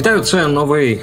[0.00, 1.00] Вітаю, це новий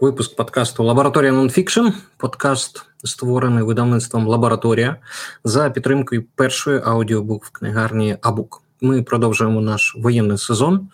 [0.00, 1.86] випуск подкасту Лабораторія Нонфікшн.
[2.16, 4.96] Подкаст створений видавництвом Лабораторія
[5.44, 8.62] за підтримкою першої аудіобук в книгарні Абук.
[8.80, 10.88] Ми продовжуємо наш воєнний сезон.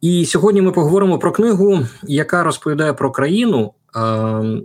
[0.00, 3.72] І сьогодні ми поговоримо про книгу, яка розповідає про країну,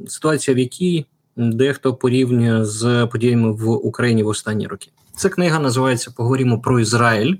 [0.07, 1.05] ситуація, в якій
[1.37, 4.89] дехто порівнює з подіями в Україні в останні роки.
[5.17, 7.35] Ця книга називається Поговоримо про Ізраїль,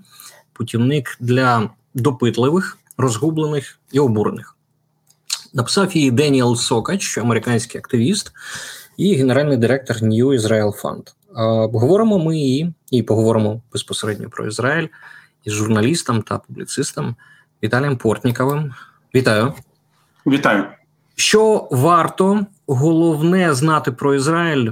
[0.54, 4.56] путівник для допитливих, розгублених і обурених.
[5.54, 8.32] Написав її Деніел Сокач, американський активіст
[8.98, 11.14] і генеральний директор New Israel Fund.
[11.64, 14.88] Обговоримо ми її і поговоримо безпосередньо про Ізраїль
[15.44, 17.16] із журналістом та публіцистом
[17.64, 18.74] Віталієм Портніковим.
[19.16, 19.54] Вітаю.
[20.28, 20.66] Вітаю.
[21.16, 24.72] Що варто головне знати про Ізраїль,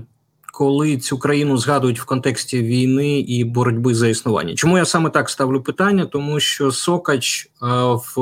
[0.57, 4.55] коли цю країну згадують в контексті війни і боротьби за існування?
[4.55, 6.05] Чому я саме так ставлю питання?
[6.05, 8.15] Тому що Сокач е, в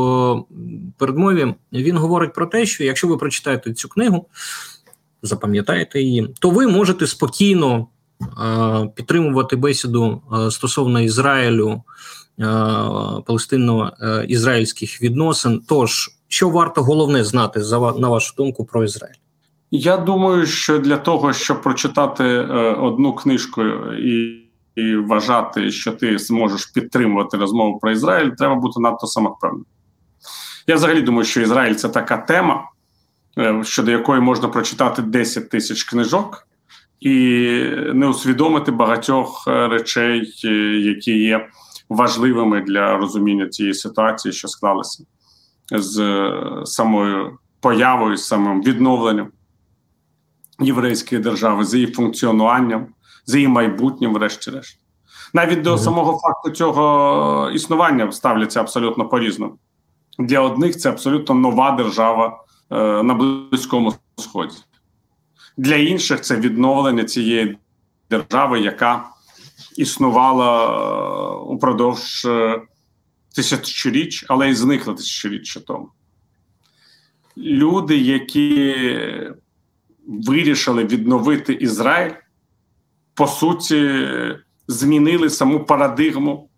[0.97, 4.25] передмові він говорить про те, що якщо ви прочитаєте цю книгу,
[5.21, 7.87] запам'ятаєте її, то ви можете спокійно
[8.21, 11.83] е, підтримувати бесіду е, стосовно Ізраїлю.
[13.25, 15.61] Палестино-ізраїльських відносин.
[15.67, 19.24] Тож, що варто головне знати за на вашу думку про Ізраїль?
[19.71, 23.63] Я думаю, що для того, щоб прочитати е, одну книжку
[23.93, 24.41] і
[24.75, 29.65] і вважати, що ти зможеш підтримувати розмову про Ізраїль, треба бути надто самовпевненим.
[30.67, 32.69] Я взагалі думаю, що Ізраїль це така тема,
[33.37, 36.47] е, щодо якої можна прочитати 10 тисяч книжок
[36.99, 37.11] і
[37.93, 40.33] не усвідомити багатьох е, речей,
[40.85, 41.49] які є
[41.89, 45.03] важливими для розуміння цієї ситуації, що склалася
[45.71, 46.31] з
[46.65, 49.27] самою появою, самим відновленням
[50.59, 52.87] єврейської держави, з її функціонуванням,
[53.25, 54.79] з її майбутнім, врешті-решт.
[55.33, 59.57] Навіть до самого факту цього існування ставляться абсолютно по різному.
[60.19, 64.55] Для одних це абсолютно нова держава е, на Близькому Сході.
[65.57, 67.57] Для інших це відновлення цієї
[68.09, 69.03] держави, яка
[69.77, 72.61] існувала е, упродовж е,
[73.35, 75.89] тисячоріч, але й зникла тисячоріччя тому.
[77.37, 78.75] Люди, які
[80.07, 82.11] вирішили відновити Ізраїль,
[83.13, 84.07] по суті,
[84.67, 86.49] змінили саму парадигму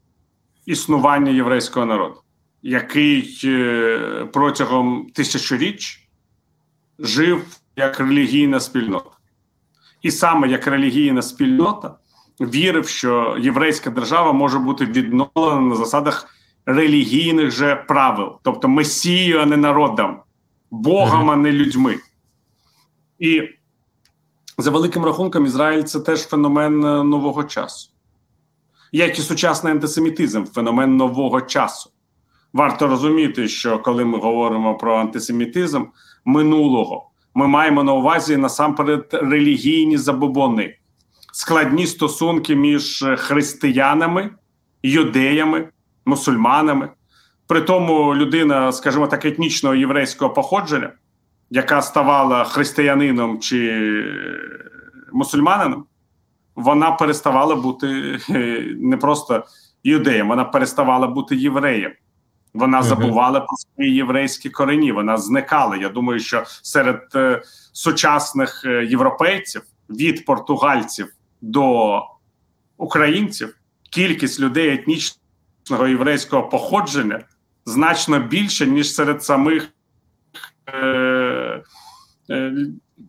[0.65, 2.21] існування єврейського народу,
[2.61, 6.09] який е, протягом тисячоріч
[6.99, 9.09] жив як релігійна спільнота.
[10.01, 11.95] І саме як релігійна спільнота
[12.39, 16.27] вірив, що єврейська держава може бути відновлена на засадах
[16.65, 20.19] релігійних же правил, тобто месією, а не народом,
[20.71, 21.95] Богом, а не людьми.
[23.19, 23.41] І
[24.57, 27.89] за великим рахунком, Ізраїль це теж феномен е, нового часу,
[28.91, 31.89] як і сучасний антисемітизм, феномен нового часу.
[32.53, 35.83] Варто розуміти, що коли ми говоримо про антисемітизм
[36.25, 40.77] минулого, ми маємо на увазі насамперед релігійні забобони,
[41.33, 44.29] складні стосунки між християнами,
[44.83, 45.69] юдеями,
[46.05, 46.89] мусульманами.
[47.47, 50.91] При тому людина, скажімо так, етнічного єврейського походження
[51.49, 54.03] яка ставала християнином чи
[55.13, 55.85] мусульманином,
[56.55, 59.45] вона переставала бути е, не просто
[59.83, 61.91] юдеєм, вона переставала бути євреєм.
[62.53, 64.91] Вона забувала про свої єврейські корені.
[64.91, 65.77] Вона зникала.
[65.77, 67.41] Я думаю, що серед е,
[67.73, 72.01] сучасних е, європейців від португальців до
[72.77, 73.57] українців
[73.89, 77.23] кількість людей етнічного єврейського походження
[77.65, 79.69] значно більше ніж серед самих
[80.73, 81.63] Е,
[82.29, 82.53] е,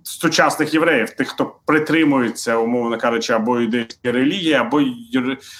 [0.03, 4.83] сучасних євреїв, тих, хто притримується, умовно кажучи, або юдейської релігії, або,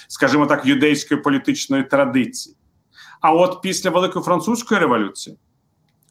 [0.07, 2.55] скажімо так, юдейської політичної традиції.
[3.21, 5.37] А от після Великої французької революції,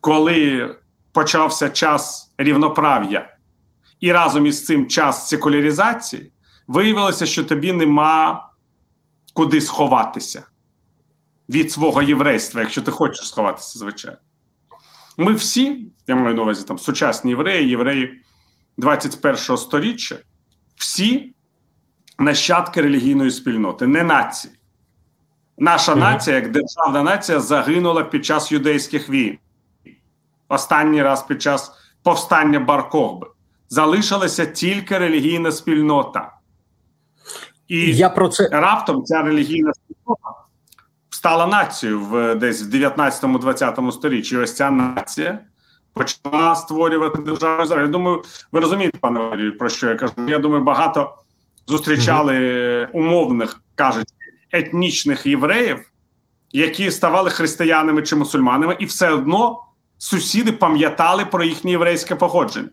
[0.01, 0.75] коли
[1.13, 3.37] почався час рівноправ'я,
[4.01, 6.33] і разом із цим час секуляризації,
[6.67, 8.49] виявилося, що тобі нема
[9.35, 10.43] куди сховатися
[11.49, 14.19] від свого єврейства, якщо ти хочеш сховатися, звичайно.
[15.21, 18.21] Ми всі, я маю на увазі там сучасні євреї, євреї
[18.79, 20.17] 21-го сторіччя,
[20.77, 21.35] всі
[22.19, 24.55] нащадки релігійної спільноти, не нації.
[25.59, 25.99] Наша mm-hmm.
[25.99, 29.39] нація, як державна нація, загинула під час юдейських війн.
[30.49, 31.73] Останній раз під час
[32.03, 33.27] повстання Баркохби.
[33.69, 36.33] Залишилася тільки релігійна спільнота.
[37.69, 38.49] І Я про це...
[38.49, 40.48] раптом ця релігійна спільнота
[41.19, 44.37] стала нацією в десь в 19-20 сторіччі.
[44.37, 45.39] Ось ця нація
[45.93, 47.85] почала створювати державу Ізраїль.
[47.85, 48.23] Я думаю,
[48.53, 50.13] ви розумієте, пане Валерію, про що я кажу.
[50.29, 51.15] Я думаю, багато
[51.67, 54.09] зустрічали умовних кажуть
[54.53, 55.91] етнічних євреїв,
[56.53, 59.63] які ставали християнами чи мусульманами, і все одно
[59.99, 62.69] сусіди пам'ятали про їхнє єврейське походження.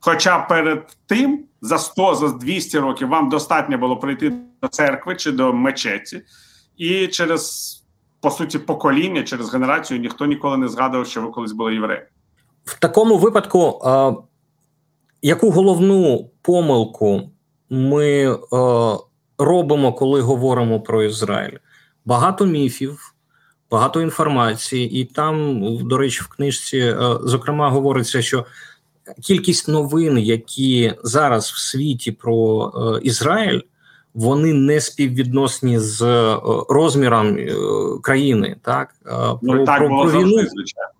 [0.00, 4.32] Хоча перед тим за 100 за 200 років вам достатньо було прийти
[4.62, 6.22] до церкви чи до мечеті,
[6.76, 7.83] і через
[8.24, 12.02] по суті покоління, через генерацію ніхто ніколи не згадував, що ви колись були євреї.
[12.64, 14.12] В такому випадку, а,
[15.22, 17.30] яку головну помилку
[17.70, 18.96] ми а,
[19.38, 21.58] робимо, коли говоримо про Ізраїль?
[22.04, 23.14] Багато міфів,
[23.70, 28.46] багато інформації, і там, до речі, в книжці, а, зокрема, говориться, що
[29.22, 33.60] кількість новин, які зараз в світі про е, Ізраїль,
[34.14, 36.36] вони не співвідносні з е,
[36.68, 37.54] розміром е,
[38.02, 38.56] країни.
[38.62, 38.94] Так
[39.42, 40.36] ну, так про, було про війну.
[40.36, 40.90] звичайно.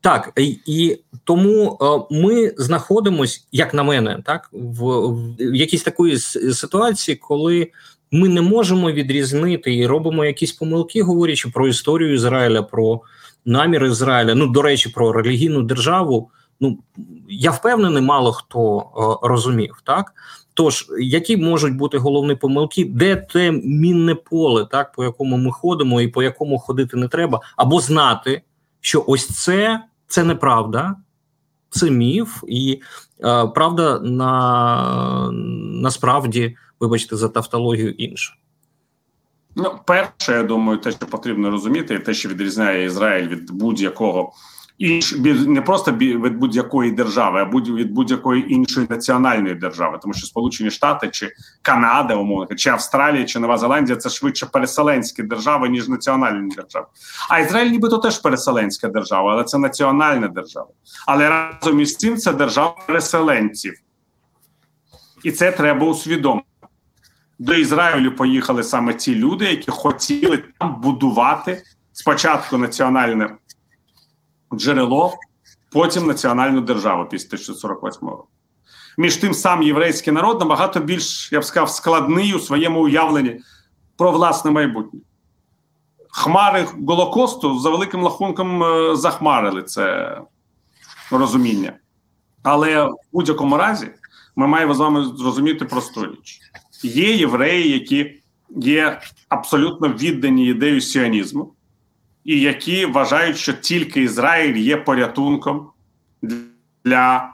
[0.00, 4.84] Так, і, і тому е, ми знаходимося, як на мене, так в,
[5.38, 7.70] в якійсь такої ситуації, коли
[8.10, 13.00] ми не можемо відрізнити і робимо якісь помилки, говорячи про історію Ізраїля, про
[13.44, 14.34] намір Ізраїля.
[14.34, 16.30] Ну до речі, про релігійну державу
[16.60, 16.78] ну
[17.28, 19.82] я впевнений, мало хто е, розумів.
[19.84, 20.12] Так
[20.58, 26.00] тож, які можуть бути головні помилки, де те мінне поле, так по якому ми ходимо,
[26.00, 28.42] і по якому ходити не треба, або знати,
[28.80, 30.96] що ось це це неправда,
[31.70, 32.80] це міф, і
[33.24, 35.30] е, правда на
[35.82, 38.34] насправді, вибачте, за тавтологію інша.
[39.56, 44.32] Ну, перше, я думаю, те, що потрібно розуміти, те, що відрізняє Ізраїль від будь-якого
[44.78, 45.14] інш
[45.46, 50.70] не просто від будь-якої держави, а будь від будь-якої іншої національної держави, тому що Сполучені
[50.70, 51.32] Штати чи
[51.62, 56.86] Канада, умовно чи Австралія чи Нова Зеландія це швидше переселенські держави ніж національні держави.
[57.28, 60.68] А Ізраїль, нібито теж переселенська держава, але це національна держава.
[61.06, 63.74] Але разом із цим це держава переселенців,
[65.22, 66.44] і це треба усвідомити.
[67.38, 73.36] До Ізраїлю поїхали саме ті люди, які хотіли там будувати спочатку національне
[74.54, 75.14] джерело,
[75.72, 78.28] потім національну державу після 1948 року.
[78.98, 83.40] Між тим, сам єврейський народ набагато більш, я б сказав, складний у своєму уявленні
[83.96, 85.00] про власне майбутнє.
[86.10, 90.18] Хмари Голокосту за великим рахунком е, захмарили це
[91.10, 91.72] розуміння.
[92.42, 93.90] Але в будь-якому разі
[94.36, 96.40] ми маємо з вами зрозуміти просту річ:
[96.82, 98.22] є євреї, які
[98.56, 101.54] є абсолютно віддані ідею сіонізму,
[102.28, 105.70] і які вважають, що тільки Ізраїль є порятунком
[106.84, 107.30] для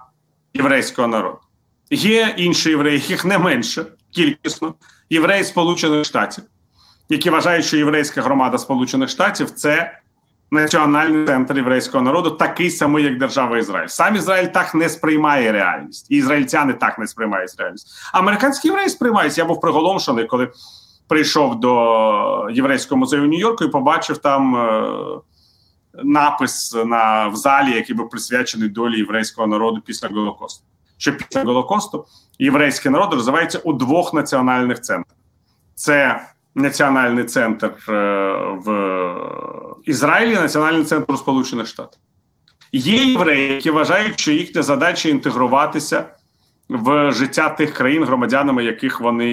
[0.55, 1.39] єврейського народу.
[1.91, 4.75] Є інші євреї, яких не менше кількісно,
[5.11, 6.45] євреї Сполучених Штатів,
[7.09, 9.99] які вважають, що єврейська громада Сполучених Штатів це
[10.51, 13.89] національний центр єврейського народу, такий самий, як держава Ізраїль.
[13.89, 17.89] Сам Ізраїль так не сприймає реальність, і ізраїльтяни так не сприймають реальність.
[18.13, 19.39] Американські євреї сприймають.
[19.39, 20.49] Я був приголомшений, коли
[21.09, 24.89] прийшов до єврейського музею Нью-Йорку і побачив там е,
[26.05, 30.65] напис на в залі, який був присвячений долі єврейського народу після Голокосту.
[30.99, 32.07] Що після Голокосту
[32.39, 35.17] єврейський народ розвивається у двох національних центрах:
[35.75, 36.21] це
[36.55, 37.93] національний центр е,
[38.65, 39.17] в
[39.85, 42.01] Ізраїлі, національний центр у Сполучених Штатах.
[42.73, 46.05] Є євреї, які вважають, що їхня задача інтегруватися
[46.69, 49.27] в життя тих країн, громадянами яких вони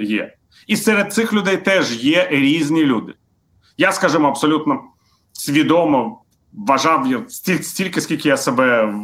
[0.00, 0.34] є.
[0.66, 3.12] І серед цих людей теж є різні люди.
[3.78, 4.80] Я, скажімо, абсолютно
[5.32, 7.06] свідомо вважав
[7.62, 8.94] стільки, скільки я себе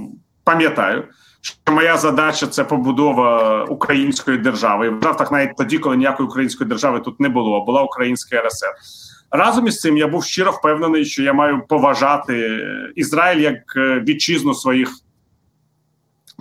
[0.45, 1.05] пам'ятаю,
[1.41, 4.87] що моя задача це побудова української держави.
[4.87, 8.43] І вважав так навіть тоді, коли ніякої української держави тут не було, а була Українська
[8.43, 8.75] РСР.
[9.31, 12.61] Разом із цим я був щиро впевнений, що я маю поважати
[12.97, 14.91] Ізраїль як е, вітчизну своїх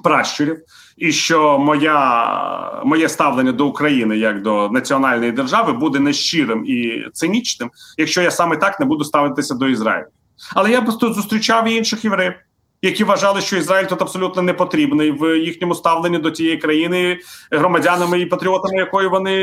[0.03, 0.57] пращурів
[0.97, 7.71] і що моя моє ставлення до України як до національної держави буде нещирим і цинічним,
[7.97, 10.07] якщо я саме так не буду ставитися до Ізраїлю.
[10.55, 12.33] Але я тут зустрічав і інших євреїв,
[12.81, 17.19] які вважали, що Ізраїль тут абсолютно не потрібний в їхньому ставленні до тієї країни,
[17.51, 19.35] громадянами і патріотами, якої вони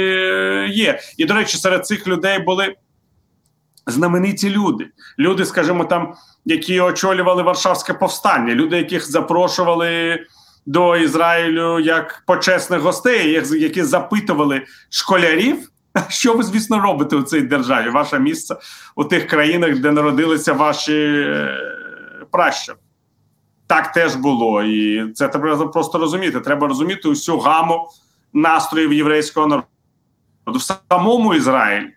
[0.70, 1.00] є.
[1.16, 2.75] І до речі, серед цих людей були
[3.87, 4.87] знамениті люди.
[5.18, 10.18] Люди, скажімо, там, які очолювали Варшавське повстання, люди, яких запрошували
[10.66, 15.71] до Ізраїлю як почесних гостей, які запитували школярів.
[16.09, 17.90] Що ви, звісно, робите у цій державі?
[17.90, 18.56] Ваше місце
[18.97, 21.59] у тих країнах, де народилися ваші е,
[22.30, 22.78] пращури.
[23.66, 24.62] Так теж було.
[24.62, 26.40] І це треба просто розуміти.
[26.40, 27.88] Треба розуміти усю гаму
[28.33, 29.68] настроїв єврейського народу.
[30.47, 31.92] В самому Ізраїлі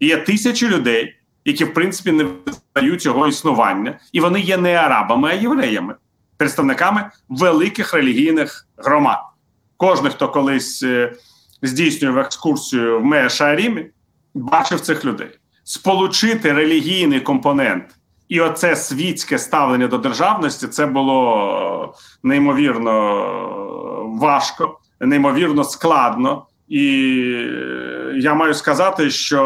[0.00, 5.28] є тисячі людей, які, в принципі, не визнають його існування, і вони є не арабами,
[5.28, 5.94] а євреями
[6.42, 9.18] представниками великих релігійних громад.
[9.76, 11.12] Кожен, хто колись е,
[11.62, 13.86] здійснював екскурсію в Мея Шаарімі,
[14.34, 15.30] бачив цих людей.
[15.64, 17.84] Сполучити релігійний компонент
[18.28, 22.94] І оце світське ставлення до державності це було неймовірно
[24.20, 26.46] важко, неймовірно складно.
[26.68, 26.84] І
[28.14, 29.40] я маю сказати, що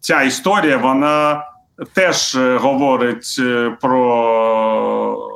[0.00, 1.44] ця історія вона
[1.92, 3.40] теж говорить
[3.80, 5.30] про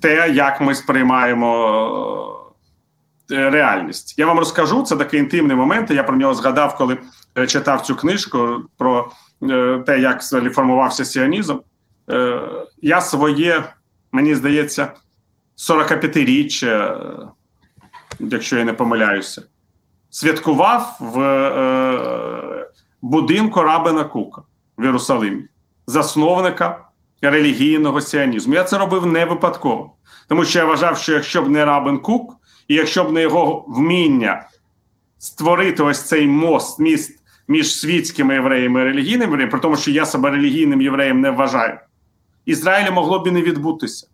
[0.00, 2.52] те, як ми сприймаємо
[3.28, 4.18] реальність.
[4.18, 5.90] Я вам розкажу це такий інтимний момент.
[5.90, 6.98] Я про нього згадав, коли
[7.46, 9.10] читав цю книжку про
[9.42, 10.22] Е, те, як
[10.54, 11.56] формувався сіонізм,
[12.10, 12.40] е,
[12.82, 13.64] я своє,
[14.12, 14.92] мені здається,
[15.56, 17.00] 45-річчя,
[18.20, 19.42] якщо я не помиляюся,
[20.10, 22.68] святкував в е,
[23.02, 24.42] будинку Рабина Кука
[24.78, 25.42] в Єрусалимі,
[25.86, 26.84] засновника
[27.22, 28.54] релігійного сіонізму.
[28.54, 29.92] Я це робив не випадково,
[30.28, 32.36] тому що я вважав, що якщо б не Рабин Кук,
[32.68, 34.48] і якщо б не його вміння
[35.18, 40.06] створити ось цей мост, міст між світськими євреями і релігійними євреями, при тому, що я
[40.06, 41.78] себе релігійним євреєм не вважаю,
[42.44, 44.06] Ізраїлю могло б і не відбутися.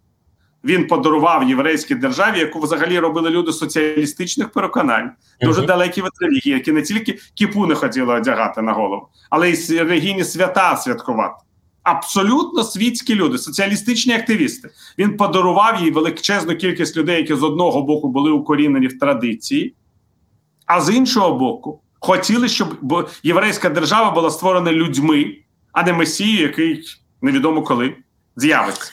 [0.64, 6.72] Він подарував єврейській державі, яку взагалі робили люди соціалістичних переконань, дуже далекі від релігії, які
[6.72, 11.34] не тільки кіпу не хотіли одягати на голову, але й релігійні свята святкувати.
[11.82, 14.70] Абсолютно світські люди, соціалістичні активісти.
[14.98, 19.74] Він подарував їй величезну кількість людей, які з одного боку були укорінені в традиції,
[20.66, 22.68] а з іншого боку, хотіли, щоб
[23.22, 25.36] єврейська держава була створена людьми,
[25.72, 26.84] а не месією, який
[27.22, 27.94] невідомо коли
[28.36, 28.92] з'явиться.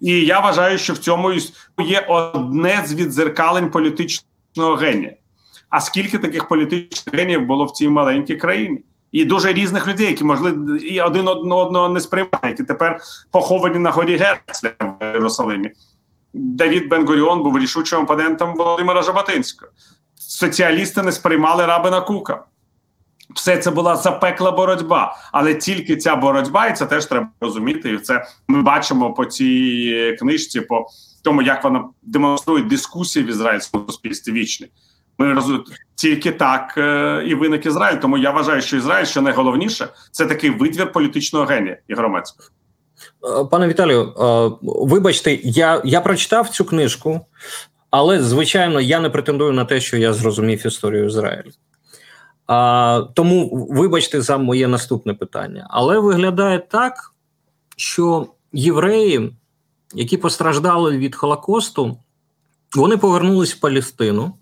[0.00, 1.32] І я вважаю, що в цьому
[1.78, 5.14] є одне з відзеркалень політичного генія.
[5.68, 8.80] А скільки таких політичних геніїв було в цій маленькій країні?
[9.12, 13.00] І дуже різних людей, які можливо і один одного не сприймають, які тепер
[13.30, 15.70] поховані на горі Герцля в Єрусалимі.
[16.34, 19.72] Давід Бен-Гуріон був рішучим опонентом Володимира Жаботинського
[20.28, 22.44] соціалісти не сприймали Рабина Кука.
[23.34, 27.90] Все це була запекла боротьба, але тільки ця боротьба, і це теж треба розуміти.
[27.92, 30.86] І це ми бачимо по цій книжці, по
[31.22, 34.68] тому, як вона демонструє дискусії в ізраїльському суспільстві вічні.
[35.18, 37.96] Ми розуміємо, тільки так е, і виник Ізраїль.
[37.96, 42.48] Тому я вважаю, що Ізраїль, що найголовніше, це такий витвір політичного генія і громадського.
[43.40, 47.20] Е, пане Віталію, е, вибачте, я я прочитав цю книжку.
[47.90, 51.50] Але, звичайно, я не претендую на те, що я зрозумів історію Ізраїлю.
[52.48, 55.66] А, Тому, вибачте, за моє наступне питання.
[55.70, 57.14] Але виглядає так,
[57.76, 59.36] що євреї,
[59.94, 61.98] які постраждали від Холокосту,
[62.76, 64.32] вони повернулись в Палестину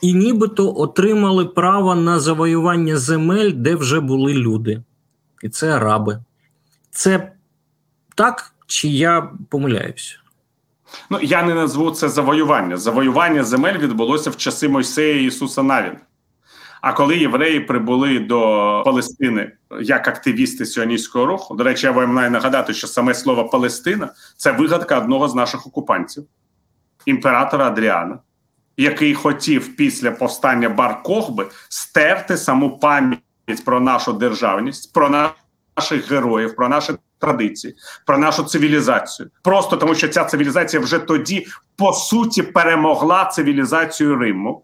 [0.00, 4.82] і нібито отримали право на завоювання земель, де вже були люди.
[5.42, 6.18] І це араби.
[6.90, 7.32] Це
[8.14, 10.16] так, чи я помиляюся?
[11.10, 12.76] Ну я не назву це завоювання.
[12.76, 16.00] Завоювання земель відбулося в часи Мойсея і Ісуса Навіна.
[16.80, 22.30] А коли євреї прибули до Палестини як активісти сіоністського руху, до речі, я вам маю
[22.30, 26.24] нагадати, що саме слово Палестина це вигадка одного з наших окупантів,
[27.06, 28.18] імператора Адріана,
[28.76, 35.30] який хотів після повстання Бар Кохби стерти саму пам'ять про нашу державність, про
[35.76, 37.74] наших героїв, про наше традиції,
[38.06, 39.30] про нашу цивілізацію.
[39.42, 44.62] Просто тому, що ця цивілізація вже тоді по суті перемогла цивілізацію Риму.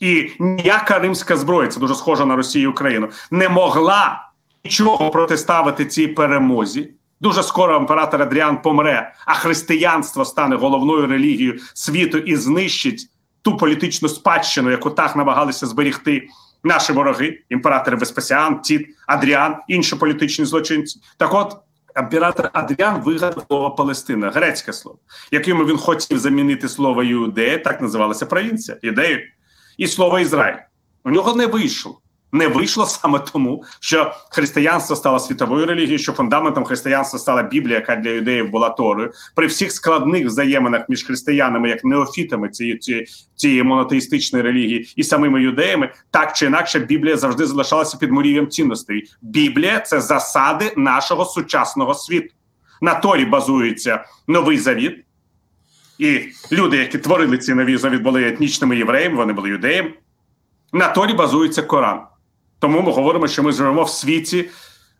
[0.00, 4.28] І ніяка римська зброя, це дуже схоже на Росію і Україну, не могла
[4.64, 6.90] нічого протиставити цій перемозі.
[7.20, 13.08] Дуже скоро імператор Адріан помре, а християнство стане головною релігією світу і знищить
[13.42, 16.28] ту політичну спадщину, яку так намагалися зберігти
[16.64, 21.00] наші вороги, імператори Веспасіан, Тіт, Адріан, інші політичні злочинці.
[21.16, 21.56] Так, от
[21.96, 24.98] імператор Адріан вигадав слово Палестина, грецьке слово,
[25.30, 29.20] яким він хотів замінити слово Іудея, так називалася провінція, ідею,
[29.78, 30.58] і слово Ізраїль.
[31.04, 32.00] У нього не вийшло
[32.32, 37.96] не вийшло саме тому, що християнство стало світовою релігією, що фундаментом християнства стала Біблія, яка
[37.96, 39.12] для юдеїв була Торою.
[39.34, 45.42] При всіх складних взаєминах між християнами, як неофітами цієї цієї, цієї монотеїстичної релігії, і самими
[45.42, 49.04] юдеями, так чи інакше, Біблія завжди залишалася під мурієм цінностей.
[49.22, 52.34] Біблія це засади нашого сучасного світу.
[52.80, 55.04] На Торі базується новий завіт.
[56.00, 59.92] І люди, які творили ці нові завіт, були етнічними євреями, вони були юдеями.
[60.72, 62.00] На Торі базується Коран.
[62.58, 64.48] Тому ми говоримо, що ми живемо в світі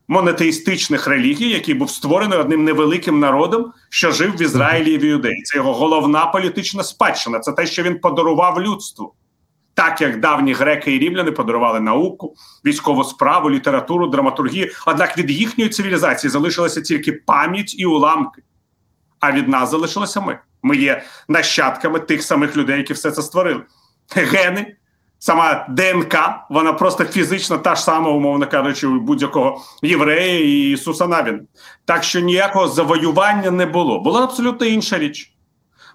[0.08, 5.42] монотеїстичних релігій, який був створений одним невеликим народом, що жив в Ізраїлі і в Юдеї.
[5.42, 7.38] Це його головна політична спадщина.
[7.38, 9.14] Це те, що він подарував людству.
[9.74, 14.70] Так як давні греки і рівляни подарували науку, військову справу, літературу, драматургію.
[14.86, 18.42] Однак від їхньої цивілізації залишилася тільки пам'ять і уламки.
[19.20, 20.38] А від нас залишилися ми.
[20.62, 23.62] Ми є нащадками тих самих людей, які все це створили.
[24.14, 24.76] Гени
[25.22, 26.16] Сама ДНК,
[26.50, 31.40] вона просто фізично та ж сама, умовно кажучи, у будь-якого єврея і Ісуса Навін.
[31.84, 34.00] Так що ніякого завоювання не було.
[34.00, 35.32] Була абсолютно інша річ.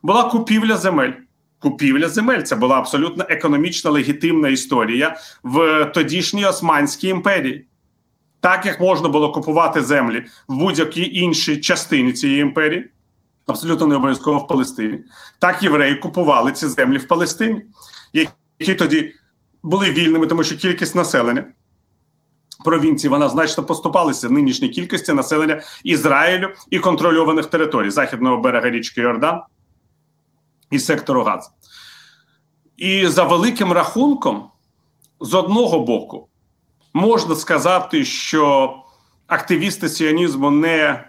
[0.04, 1.12] Була купівля земель.
[1.60, 7.66] Купівля земель це була абсолютно економічно легітимна історія в тодішній Османській імперії.
[8.40, 12.90] Так як можна було купувати землі в будь-якій іншій частині цієї імперії,
[13.46, 15.00] абсолютно не обов'язково в Палестині,
[15.40, 17.62] так євреї купували ці землі в Палестині,
[18.60, 19.14] які тоді
[19.64, 21.46] були вільними, тому що кількість населення
[22.64, 29.42] провінції вона значно поступалася нинішній кількості населення Ізраїлю і контрольованих територій західного берега річки Йордан
[30.72, 31.50] і сектору Газа.
[32.78, 34.50] І за великим рахунком,
[35.20, 36.28] з одного боку,
[36.94, 38.76] можна сказати, що
[39.28, 41.04] активісти сіонізму не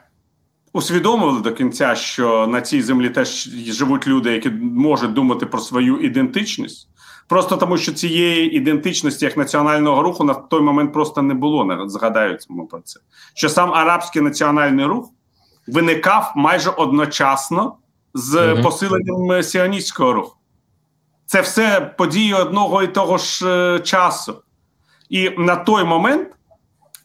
[0.76, 5.99] усвідомили до кінця, що на цій землі теж живуть люди, які можуть думати про свою
[5.99, 6.88] ідентичність.
[7.28, 11.85] Просто тому, що цієї ідентичності як національного руху на той момент просто не було.
[11.87, 13.00] Згадають ми про це.
[13.35, 15.11] Що сам арабський національний рух
[15.66, 17.76] виникав майже одночасно
[18.14, 20.37] з mm посиленням сіоністського руху.
[21.26, 24.42] Це все події одного і того ж е, часу.
[25.09, 26.28] І на той момент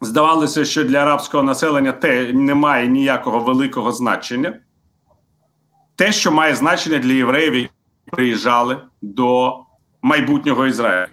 [0.01, 4.53] здавалося, що для арабського населення те не має ніякого великого значення.
[5.95, 7.69] Те, що має значення для євреїв, які
[8.11, 9.55] приїжджали до
[10.01, 11.07] майбутнього Ізраїля.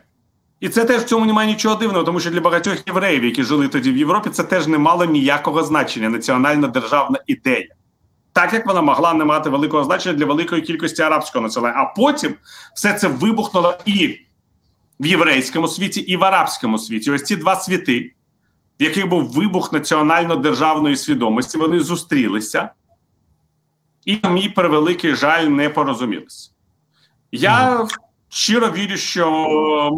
[0.61, 3.68] І це теж в цьому немає нічого дивного, тому що для багатьох євреїв, які жили
[3.68, 7.68] тоді в Європі, це теж не мало ніякого значення національна державна ідея.
[8.33, 11.75] Так як вона могла не мати великого значення для великої кількості арабського населення.
[11.76, 12.35] А потім
[12.75, 14.18] все це вибухнуло і
[15.00, 17.11] в єврейському світі, і в арабському світі.
[17.11, 18.12] Ось ці два світи,
[18.81, 22.71] в яких був вибух національно-державної свідомості, вони зустрілися,
[24.05, 26.51] і, на мій превеликий жаль, не порозумілися.
[27.33, 27.87] Я
[28.29, 29.31] щиро вірю, що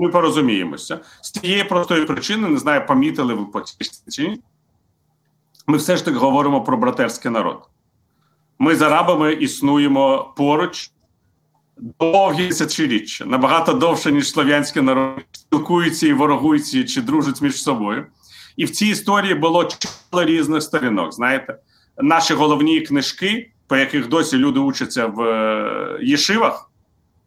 [0.02, 1.00] ми порозуміємося.
[1.22, 3.62] З тієї простої причини, не знаю, помітили ви по
[4.10, 4.40] чи ні.
[5.66, 7.68] Ми все ж таки говоримо про братерський народ.
[8.58, 10.90] Ми з арабами існуємо поруч
[11.76, 18.06] довгі тисячоліття, набагато довше, ніж слов'янські народи спілкуються і ворогуються чи дружать між собою.
[18.60, 21.12] І в цій історії було чимало різних сторінок.
[21.12, 21.56] Знаєте,
[21.98, 26.70] наші головні книжки, по яких досі люди учаться в е, Єшивах,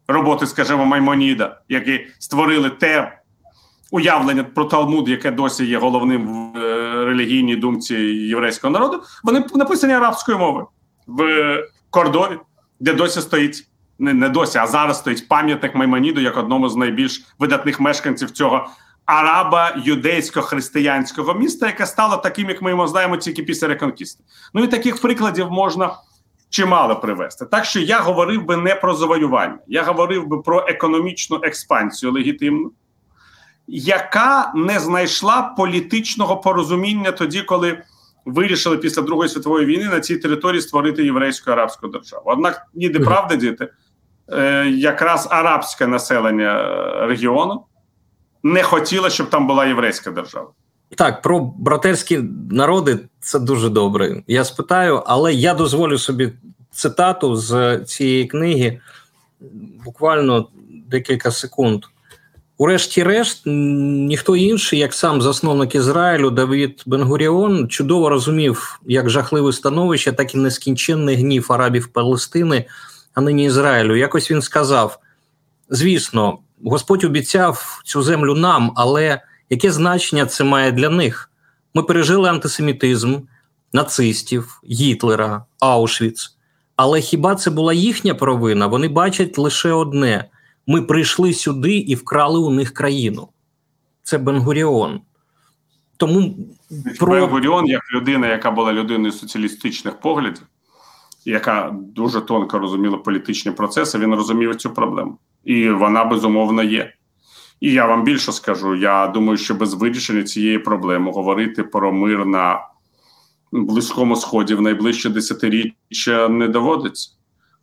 [0.08, 3.18] роботи, скажімо, Маймоніда, які створили те
[3.90, 9.92] уявлення про Талмуд, яке досі є головним в е, релігійній думці єврейського народу, вони написані
[9.92, 10.66] арабською мовою
[11.06, 11.58] в
[11.90, 12.38] Кордові,
[12.80, 13.68] де досі стоїть.
[13.98, 18.68] Не не досі, а зараз стоїть пам'ятник Маймоніду як одному з найбільш видатних мешканців цього
[19.06, 24.24] араба юдейсько-християнського міста, яке стало таким, як ми його знаємо, тільки після реконкісти.
[24.54, 25.96] Ну і таких прикладів можна
[26.50, 27.46] чимало привести.
[27.46, 32.72] Так що я говорив би не про завоювання, я говорив би про економічну експансію легітимну,
[33.66, 37.82] яка не знайшла політичного порозуміння тоді, коли.
[38.26, 42.22] Вирішили після Другої світової війни на цій території створити єврейську арабську державу.
[42.26, 43.68] Однак, ніде правда, діти,
[44.32, 46.62] е, якраз арабське населення
[47.06, 47.64] регіону
[48.44, 50.48] не хотіла, щоб там була єврейська держава.
[50.96, 54.22] Так, про братерські народи це дуже добре.
[54.26, 56.32] Я спитаю, але я дозволю собі
[56.70, 58.80] цитату з цієї книги
[59.84, 60.48] буквально
[60.86, 61.84] декілька секунд.
[62.58, 70.34] Урешті-решт, ніхто інший, як сам засновник Ізраїлю Давід Бенгуріон, чудово розумів як жахливе становище, так
[70.34, 72.64] і нескінченний гнів арабів Палестини,
[73.14, 73.96] а нині Ізраїлю.
[73.96, 74.98] Якось він сказав:
[75.70, 81.30] звісно, Господь обіцяв цю землю нам, але яке значення це має для них?
[81.74, 83.16] Ми пережили антисемітизм,
[83.72, 86.36] нацистів, Гітлера, Аушвіц.
[86.76, 88.66] Але хіба це була їхня провина?
[88.66, 90.24] Вони бачать лише одне:
[90.66, 93.28] ми прийшли сюди і вкрали у них країну.
[94.02, 95.00] Це Бенгуріон.
[95.96, 96.36] Тому
[96.98, 97.12] про...
[97.12, 100.46] Бенгуріон, як людина, яка була людиною соціалістичних поглядів,
[101.24, 106.92] яка дуже тонко розуміла політичні процеси, він розумів цю проблему і вона безумовно є.
[107.60, 112.26] І я вам більше скажу: я думаю, що без вирішення цієї проблеми говорити про мир
[112.26, 112.60] на
[113.52, 117.10] близькому сході в найближче десятиріччя не доводиться.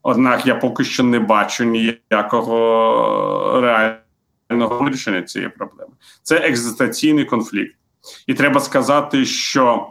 [0.04, 5.92] Однак я поки що не бачу ніякого реального вирішення цієї проблеми.
[6.24, 7.76] Це екзистенційний конфлікт,
[8.28, 9.88] і треба сказати, що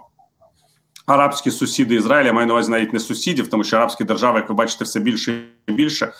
[1.07, 4.55] арабські сусіди Ізраїля маю на увазі навіть не сусідів, тому що арабські держави, як ви
[4.55, 6.13] бачите, все більше і більше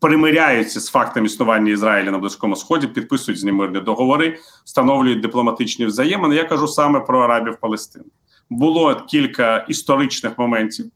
[0.00, 5.86] примиряються з фактом існування Ізраїля на близькому сході, підписують з ним мирні договори, встановлюють дипломатичні
[5.86, 6.34] взаємини.
[6.34, 8.04] Я кажу саме про Арабів Палестини.
[8.50, 10.86] Було кілька історичних моментів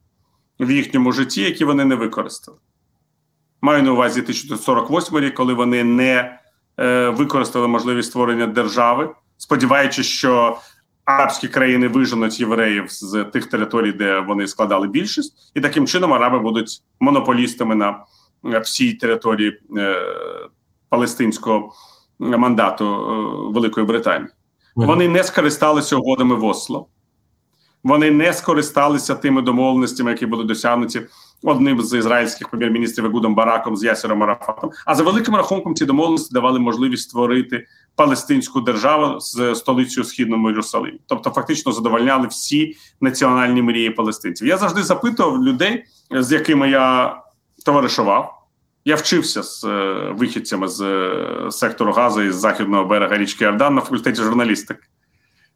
[0.61, 2.59] в їхньому житті, які вони не використали.
[3.61, 6.39] Маю на увазі 1948 рік, коли вони не
[6.81, 10.59] е, використали можливість створення держави, сподіваючись, що
[11.05, 16.39] арабські країни виженуть євреїв з тих територій, де вони складали більшість, і таким чином араби
[16.39, 18.05] будуть монополістами на
[18.45, 19.97] всій території е,
[20.89, 21.73] палестинського
[22.19, 24.31] мандату е, Великої Британії.
[24.77, 26.87] Вони не скористалися угодами в Осло.
[27.85, 31.03] Вони не скористалися тими домовленостями, які були досягнуті
[31.43, 34.71] одним з ізраїльських прем'єр-міністрів Егудом Бараком з Ясером Арафатом.
[34.87, 41.01] А за великим рахунком ці домовленості давали можливість створити палестинську державу з столицею східному Єрусалимі.
[41.07, 44.49] Тобто, фактично задовольняли всі національні мрії палестинців.
[44.49, 47.17] Я завжди запитував людей, з якими я
[47.65, 48.34] товаришував.
[48.85, 53.81] Я вчився з е, вихідцями з е, сектору газу із західного берега річки Ордан на
[53.81, 54.83] факультеті журналістики.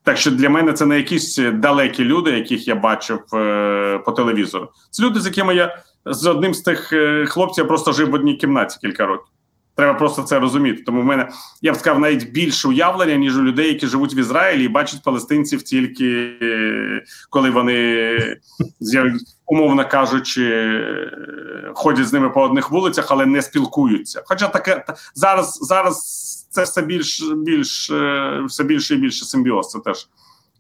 [0.02, 4.68] Так що для мене це не якісь далекі люди, яких я бачив е, по телевізору.
[4.90, 6.92] Це люди, з якими я з одним з тих
[7.28, 9.26] хлопців я просто жив в одній кімнаті кілька років.
[9.76, 10.82] Треба просто це розуміти.
[10.86, 11.28] Тому в мене
[11.62, 15.02] я б сказав навіть більше уявлення, ніж у людей, які живуть в Ізраїлі і бачать
[15.02, 16.32] палестинців тільки
[17.30, 18.18] коли вони
[19.48, 20.76] умовно кажучи,
[21.74, 24.22] ходять з ними по одних вулицях, але не спілкуються.
[24.26, 24.84] Хоча таке
[25.14, 29.68] зараз зараз це все більш більш е, все більше і більше симбіоз.
[29.68, 30.08] Це теж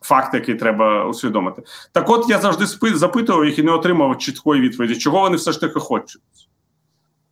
[0.02, 1.62] факт, який треба усвідомити.
[1.92, 5.60] Так, от я завжди запитував їх і не отримав чіткої відповіді, чого вони все ж
[5.60, 6.22] таки хочуть: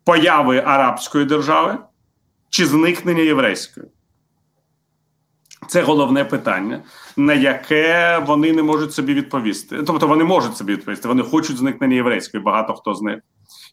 [0.03, 1.77] появи арабської держави
[2.49, 3.87] чи зникнення єврейської.
[5.67, 6.83] Це головне питання,
[7.17, 9.83] на яке вони не можуть собі відповісти.
[9.83, 11.07] Тобто вони можуть собі відповісти.
[11.07, 12.43] Вони хочуть зникнення єврейської.
[12.43, 13.19] Багато хто з них,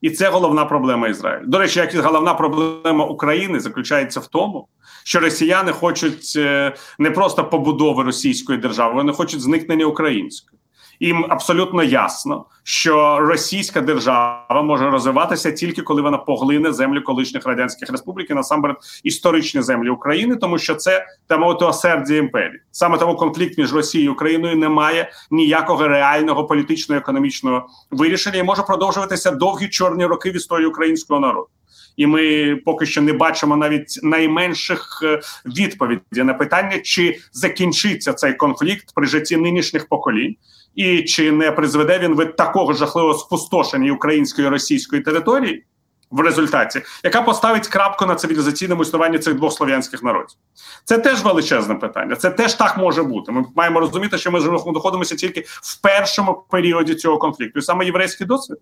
[0.00, 1.46] і це головна проблема Ізраїлю.
[1.46, 4.68] До речі, як і головна проблема України заключається в тому,
[5.04, 10.60] що росіяни хочуть е, не просто побудови російської держави, вони хочуть зникнення української
[11.00, 17.90] їм абсолютно ясно, що російська держава може розвиватися тільки коли вона поглине землю колишніх радянських
[17.90, 22.60] республік і насамперед історичні землі України, тому що це там осердя імперії.
[22.70, 28.42] Саме тому конфлікт між Росією і Україною не має ніякого реального політичного економічного вирішення і
[28.42, 31.48] може продовжуватися довгі чорні роки в історії українського народу.
[31.96, 38.34] І ми поки що не бачимо навіть найменших е, відповідей на питання, чи закінчиться цей
[38.34, 40.36] конфлікт при житті нинішніх поколінь,
[40.74, 45.64] і чи не призведе він від такого жахливого спустошення української і російської території
[46.10, 50.36] в результаті, яка поставить крапку на цивілізаційному існуванні цих двох слов'янських народів?
[50.84, 52.16] Це теж величезне питання.
[52.16, 53.32] Це теж так може бути.
[53.32, 58.26] Ми маємо розуміти, що ми знаходимося тільки в першому періоді цього конфлікту, і саме єврейський
[58.26, 58.58] досвід,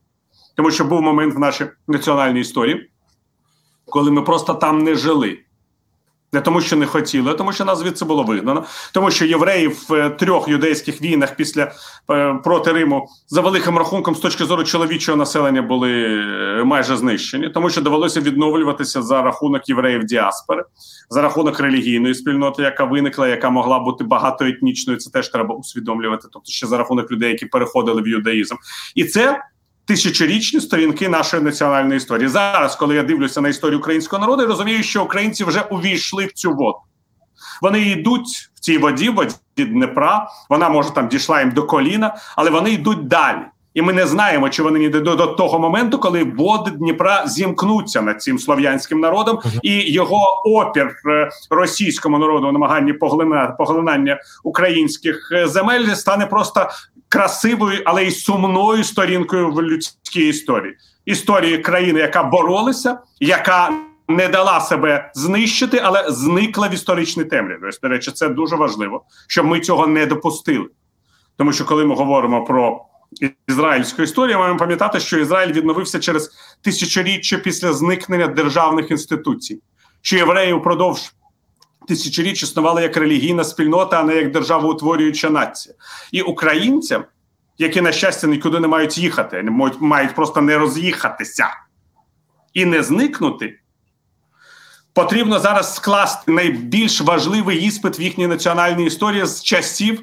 [0.56, 2.90] тому що був момент в нашій національній історії,
[3.86, 5.38] коли ми просто там не жили.
[6.34, 9.68] Не тому, що не хотіли, а тому, що нас звідси було вигнано, тому що євреї
[9.68, 11.72] в е, трьох юдейських війнах після
[12.10, 17.48] е, проти Риму за великим рахунком з точки зору чоловічого населення були е, майже знищені,
[17.48, 20.64] тому що довелося відновлюватися за рахунок євреїв діаспори,
[21.10, 24.98] за рахунок релігійної спільноти, яка виникла, яка могла бути багатоетнічною.
[24.98, 26.28] Це теж треба усвідомлювати.
[26.32, 28.54] Тобто ще за рахунок людей, які переходили в юдаїзм,
[28.94, 29.44] і це
[29.92, 32.28] тисячорічні сторінки нашої національної історії.
[32.28, 36.32] Зараз, коли я дивлюся на історію українського народу, я розумію, що українці вже увійшли в
[36.32, 36.78] цю воду.
[37.62, 40.28] Вони йдуть в цій воді, в воді Днепра.
[40.50, 43.42] Вона може там дійшла їм до коліна, але вони йдуть далі.
[43.74, 48.02] І ми не знаємо, чи вони не йдуть до того моменту, коли води Дніпра зімкнуться
[48.02, 52.92] над цим слов'янським народом, і його опір е, російському народу намаганні
[53.58, 56.68] поглинання українських е, земель стане просто
[57.12, 60.76] красивою, але й сумною сторінкою в людській історії.
[61.04, 63.72] Історії країни, яка боролася, яка
[64.08, 67.70] не дала себе знищити, але зникла в історичній темряві.
[67.82, 70.66] До речі, це дуже важливо, щоб ми цього не допустили.
[71.36, 72.84] Тому що коли ми говоримо про
[73.48, 76.30] ізраїльську історію, маємо пам'ятати, що Ізраїль відновився через
[76.62, 79.60] тисячоріччя після зникнення державних інституцій,
[80.02, 81.12] що євреї впродовж
[81.88, 85.74] тисячоріч існувала як релігійна спільнота, а не як державоутворююча нація.
[86.12, 87.04] І українцям,
[87.58, 89.42] які, на щастя, нікуди не мають їхати,
[89.80, 91.48] мають просто не роз'їхатися
[92.54, 93.58] і не зникнути.
[94.94, 100.00] Потрібно зараз скласти найбільш важливий іспит в їхній національній історії з часів,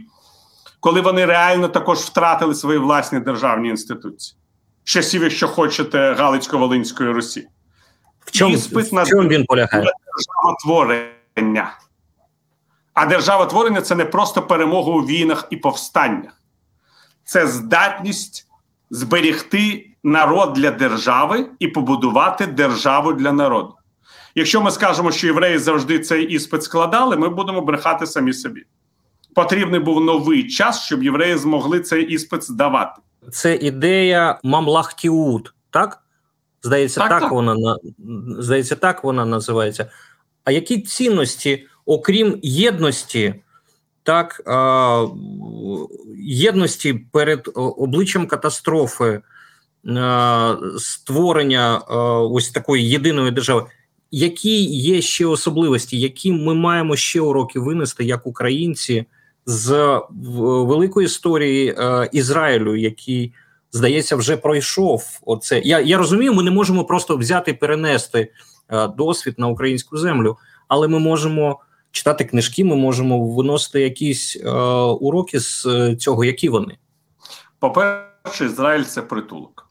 [0.80, 4.38] коли вони реально також втратили свої власні державні інституції,
[4.84, 7.48] з часів, якщо хочете, Галицько-Волинської Русі.
[8.26, 9.86] В чому, Іспит в чому він полягає?
[10.18, 11.80] Державотворення державотворення.
[12.94, 16.42] А державотворення це не просто перемога у війнах і повстаннях,
[17.24, 18.48] це здатність
[18.90, 23.76] зберігти народ для держави і побудувати державу для народу.
[24.36, 28.64] Якщо ми скажемо, що євреї завжди цей іспит складали, ми будемо брехати самі собі.
[29.36, 33.02] Потрібний був новий час, щоб євреї змогли цей іспит здавати.
[33.32, 36.04] Це ідея мамлахтіут, так?
[36.64, 37.32] Здається, так, так, так.
[37.32, 37.78] вона
[38.40, 39.92] здається, так вона називається
[40.44, 43.36] А які цінності, окрім єдності,
[44.04, 44.42] так
[46.20, 49.22] єдності перед обличчям катастрофи,
[50.78, 51.78] створення
[52.32, 53.66] ось такої єдиної держави,
[54.12, 59.06] які є ще особливості, які ми маємо ще уроки винести як українці
[59.46, 61.76] з великої історії
[62.12, 63.34] Ізраїлю, який
[63.72, 65.20] здається, вже пройшов.
[65.26, 68.30] Оце я я розумію, ми не можемо просто взяти перенести е,
[68.98, 71.60] досвід на українську землю, але ми можемо
[71.92, 74.52] читати книжки, ми можемо виносити якісь е,
[74.82, 76.78] уроки з е, цього, які вони.
[77.60, 79.70] По-перше, Ізраїль це притулок.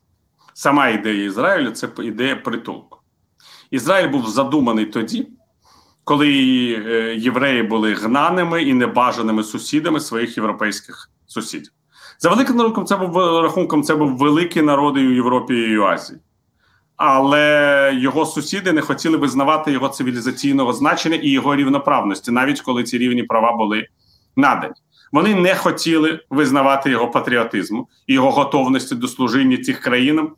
[0.54, 2.98] Сама ідея Ізраїлю це ідея притулку.
[3.70, 5.28] Ізраїль був задуманий тоді,
[6.04, 11.72] коли е, євреї були гнаними і небажаними сусідами своїх європейських сусідів.
[12.18, 15.84] За великим рахунком, це був рахунком, це був великий народ і у Європі і у
[15.84, 16.20] Азії.
[16.98, 22.98] Але його сусіди не хотіли визнавати його цивілізаційного значення і його рівноправності, навіть коли ці
[22.98, 23.86] рівні права були
[24.36, 24.74] надані.
[25.12, 30.32] Вони не хотіли визнавати його патріотизму і його готовності до служіння цих країнам,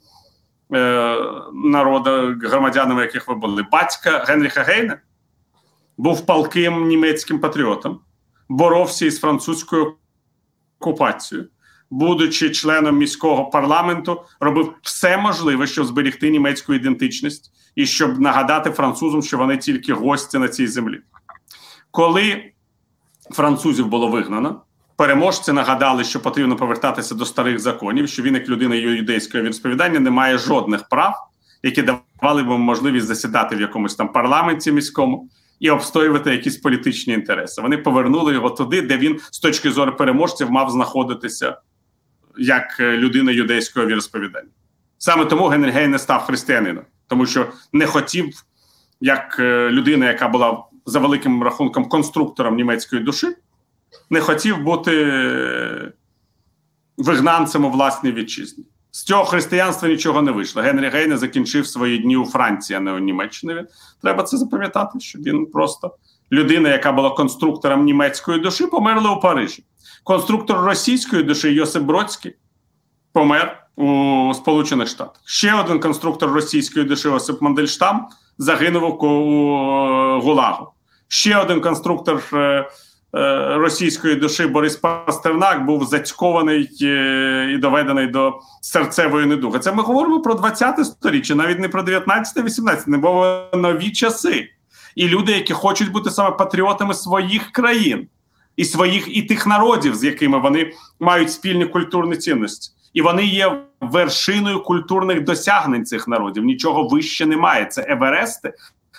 [0.75, 1.16] е,
[1.55, 3.66] народа, громадянами, яких ви були.
[3.73, 4.99] Батька Генріха Гейна
[5.96, 8.01] був палким німецьким патріотом,
[8.49, 9.94] боровся із французькою
[10.81, 11.49] окупацією
[11.90, 19.22] будучи членом міського парламенту, робив все можливе, щоб зберегти німецьку ідентичність і щоб нагадати французам,
[19.22, 21.00] що вони тільки гості на цій землі.
[21.90, 22.53] Коли
[23.31, 24.62] французів було вигнано,
[24.96, 30.11] переможці нагадали, що потрібно повертатися до старих законів, що він, як людина юдейського відсповідання, не
[30.11, 31.14] має жодних прав,
[31.62, 35.29] які давали б можливість засідати в якомусь там парламенті міському.
[35.61, 37.62] І обстоювати якісь політичні інтереси.
[37.62, 41.57] Вони повернули його туди, де він з точки зору переможців мав знаходитися
[42.38, 44.49] як е, людина юдейського віросповідання.
[44.99, 48.45] Саме тому Генрі Гей не став християнином, тому що не хотів,
[49.01, 53.27] як е, людина, яка була за великим рахунком конструктором німецької душі,
[54.11, 55.93] не хотів бути е,
[56.97, 58.64] вигнанцем у власній вітчизні.
[58.90, 60.62] З цього християнства нічого не вийшло.
[60.62, 63.64] Генрі Гей не закінчив свої дні у Франції, а не у Німеччині.
[64.03, 65.97] Треба це запам'ятати, що він просто
[66.33, 69.64] людина, яка була конструктором німецької душі, померла у Парижі.
[70.05, 72.37] Конструктор російської душі Йосип Бродський
[73.12, 75.23] помер у Сполучених Штатах.
[75.25, 79.09] Ще один конструктор російської душі Йосип Мандельштам загинув у
[80.21, 80.69] Гулагу.
[81.09, 82.69] Ще один конструктор е, е,
[83.57, 89.59] російської душі Борис Пастернак був зацькований е, і доведений до серцевої недуги.
[89.59, 94.49] Це ми говоримо про 20-те сторіччя, навіть не про 19-18, не бо нові часи.
[94.95, 98.09] І люди, які хочуть бути саме патріотами своїх країн
[98.61, 103.62] і своїх і тих народів, з якими вони мають спільні культурні цінності, і вони є
[103.81, 106.44] вершиною культурних досягнень цих народів.
[106.44, 107.64] Нічого вище немає.
[107.64, 108.53] Це Еверести,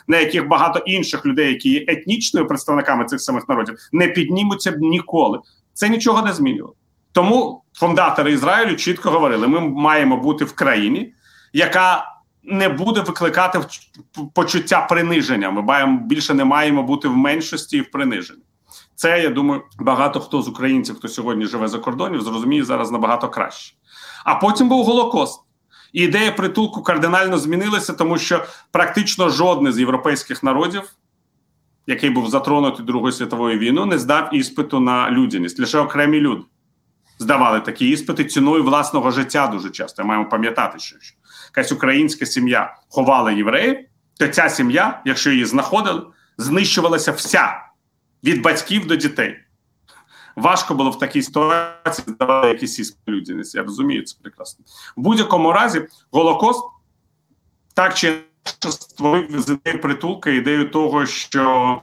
[0.08, 4.78] на яких багато інших людей, які є етнічними представниками цих самих народів, не піднімуться б
[4.78, 5.40] ніколи.
[5.74, 6.76] Це нічого не змінювало.
[7.12, 11.14] Тому фундатори Ізраїлю чітко говорили: ми маємо бути в країні,
[11.54, 12.06] яка
[12.44, 13.60] не буде викликати
[14.34, 15.52] почуття приниження.
[15.52, 18.44] Ми маємо більше не маємо бути в меншості і в приниженні.
[19.02, 23.30] Це я думаю, багато хто з українців, хто сьогодні живе за кордонів, зрозуміє зараз набагато
[23.30, 23.76] краще.
[24.26, 25.42] А потім був Голокост.
[25.94, 30.82] І ідея притулку кардинально змінилася, тому що практично жодний з європейських народів,
[31.88, 35.60] який був затронутий Другою світовою війною, не здав іспиту на людяність.
[35.60, 36.44] Лише окремі люди
[37.20, 40.04] здавали такі іспити ціною власного життя дуже часто.
[40.04, 40.96] Маємо пам'ятати, що
[41.56, 43.78] якась українська сім'я ховала євреїв,
[44.20, 46.02] то ця сім'я, якщо її знаходили,
[46.38, 47.71] знищувалася вся
[48.24, 49.40] від батьків до дітей.
[50.36, 53.42] Важко було в такій ситуації здавати якісь іспити.
[53.54, 54.66] Я розумію це прекрасно.
[54.96, 56.64] В будь-якому разі, Голокост
[57.74, 58.18] так чи
[58.70, 61.82] створив з ідею притулка ідею того, що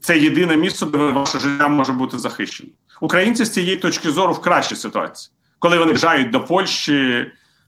[0.00, 2.70] це єдине місце, де ваше життя може бути захищено.
[3.00, 7.26] Українці з цієї точки зору в кращій ситуації, коли вони в'їжджають до Польщі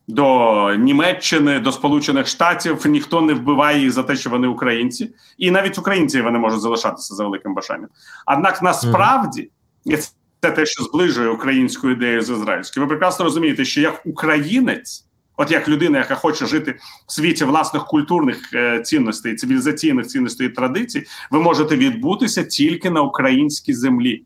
[0.08, 5.50] до Німеччини, до Сполучених Штатів ніхто не вбиває їх за те, що вони українці, і
[5.50, 7.88] навіть українці вони можуть залишатися за великим бажанням.
[8.26, 9.50] Однак насправді
[9.84, 12.86] і це те, що зближує українську ідею з ізраїльською.
[12.86, 17.84] Ви прекрасно розумієте, що як українець, от як людина, яка хоче жити в світі власних
[17.84, 24.24] культурних е, цінностей, цивілізаційних цінностей і традицій, ви можете відбутися тільки на українській землі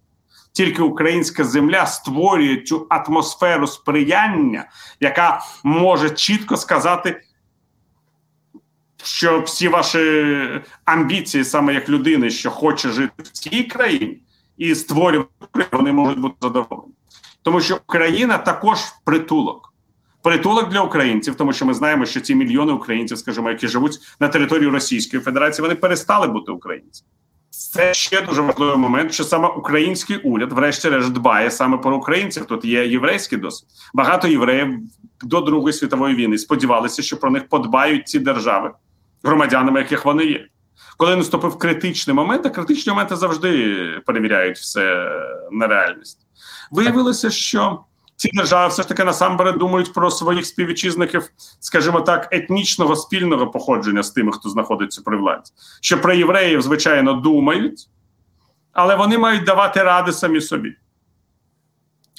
[0.58, 4.68] тільки українська земля створює цю атмосферу сприяння,
[5.00, 7.22] яка може чітко сказати,
[9.02, 10.00] що всі ваші
[10.84, 14.22] амбіції, саме як людини, що хоче жити в цій країні
[14.56, 15.30] і створювати,
[15.72, 16.94] вони можуть бути задоволені.
[17.42, 19.74] Тому що Україна також притулок.
[20.22, 24.28] притулок для українців, тому що ми знаємо, що ці мільйони українців, скажімо, які живуть на
[24.28, 27.08] території Російської Федерації, вони перестали бути українцями.
[27.50, 32.44] Це ще дуже важливий момент, що саме український уряд, врешті-решт, дбає саме про українців.
[32.46, 33.68] Тут є єврейський досвід.
[33.94, 34.78] Багато євреїв
[35.22, 38.70] до Другої світової війни сподівалися, що про них подбають ці держави,
[39.22, 40.46] громадянами яких вони є.
[40.96, 45.10] Коли наступив критичний момент, а критичні моменти завжди перевіряють все
[45.52, 46.18] на реальність.
[46.70, 47.84] Виявилося, що
[48.18, 54.02] ці держави все ж таки насамперед думають про своїх співвітчизників, скажімо так, етнічного спільного походження
[54.02, 55.50] з тими, хто знаходиться при владі.
[55.80, 57.88] Що про євреїв, звичайно, думають,
[58.72, 60.76] але вони мають давати ради самі собі.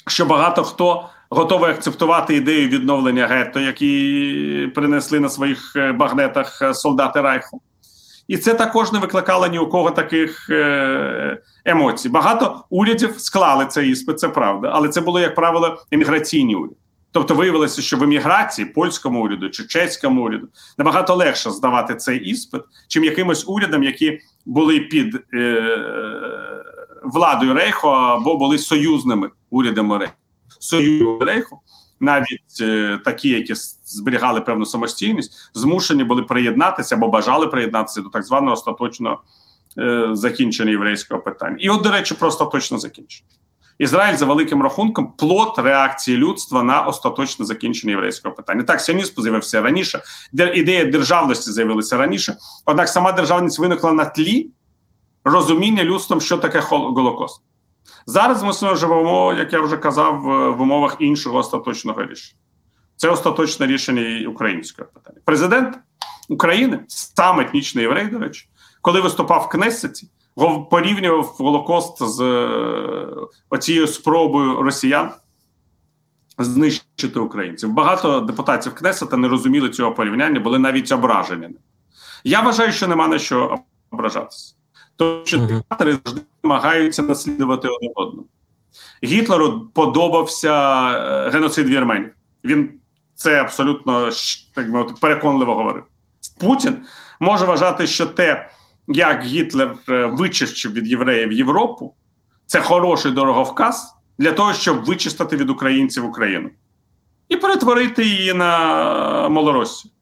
[0.06, 6.74] Що багато хто готовий акцептувати ідею відновлення гетто, які принесли на своїх е, багнетах е,
[6.74, 7.62] солдати Райху.
[8.30, 12.08] І це також не викликало ні у кого таких е, емоцій.
[12.08, 16.76] Багато урядів склали цей іспит, це правда, але це було, як правило, еміграційні уряди.
[17.12, 22.62] Тобто виявилося, що в еміграції польському уряду чи чеському уряду набагато легше здавати цей іспит,
[22.88, 25.78] чим якимось урядам, які були під е,
[27.04, 30.14] владою Рейху або були союзними урядами Рейху.
[30.60, 31.60] Союз Рейху
[32.00, 38.22] навіть е, такі, які зберігали певну самостійність, змушені були приєднатися або бажали приєднатися до так
[38.22, 39.22] званого остаточного
[39.78, 41.56] е, закінчення єврейського питання.
[41.60, 43.28] І, от, до речі, про остаточне закінчення.
[43.78, 48.62] Ізраїль за великим рахунком плод реакції людства на остаточне закінчення єврейського питання.
[48.62, 52.36] Так, сіонізм з'явився раніше, ідея державності з'явилася раніше.
[52.64, 54.50] Однак сама державність виникла на тлі
[55.24, 57.42] розуміння людством, що таке Голокост.
[58.06, 60.20] Зараз ми живемо, як я вже казав,
[60.58, 62.40] в умовах іншого остаточного рішення.
[62.96, 65.20] Це остаточне рішення українського питання.
[65.24, 65.78] Президент
[66.28, 68.48] України, сам етнічний єврей, до речі,
[68.82, 70.08] коли виступав в Кнессеті,
[70.70, 73.08] порівнював Голокост з е,
[73.50, 75.10] оцією спробою росіян
[76.38, 77.72] знищити українців.
[77.72, 81.48] Багато депутатів Кнесета не розуміли цього порівняння, були навіть ображені.
[82.24, 83.58] Я вважаю, що нема на що
[83.90, 84.54] ображатися.
[85.00, 88.26] Тому що диктатори завжди намагаються наслідувати один одному.
[89.04, 90.52] Гітлеру подобався
[90.90, 92.10] е, геноцид вірменів.
[92.44, 92.70] Він
[93.14, 94.10] це абсолютно
[94.54, 95.82] так мовити, переконливо говорив.
[96.40, 96.76] Путін
[97.20, 98.50] може вважати, що те,
[98.88, 101.94] як Гітлер е, вичищив від євреїв Європу,
[102.46, 106.50] це хороший дороговказ для того, щоб вичистити від українців Україну
[107.28, 109.92] і перетворити її на Малоросію.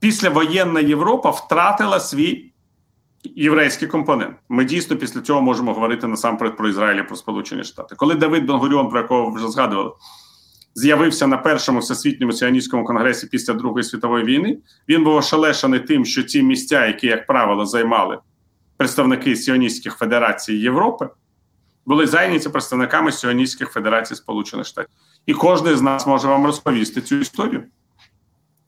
[0.00, 2.52] Післявоєнна Європа втратила свій
[3.36, 4.36] єврейський компонент.
[4.48, 7.94] Ми дійсно після цього можемо говорити насамперед про Ізраїль і про Сполучені Штати.
[7.94, 9.90] Коли Давид Бенгуріон, про якого вже згадували,
[10.74, 14.58] з'явився на першому всесвітньому сіоністському конгресі після Другої світової війни,
[14.88, 18.18] він був ошелешений тим, що ці місця, які, як правило, займали
[18.76, 21.08] представники сіоністських федерацій Європи,
[21.86, 24.90] були зайняті представниками сіоністських федерацій Сполучених Штатів.
[25.26, 27.64] І кожен з нас може вам розповісти цю історію.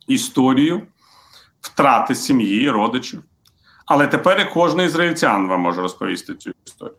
[0.07, 0.83] Історію
[1.61, 3.23] втрати сім'ї, родичів.
[3.89, 6.97] Але тепер кожен ізраїльтян вам може розповісти цю історію.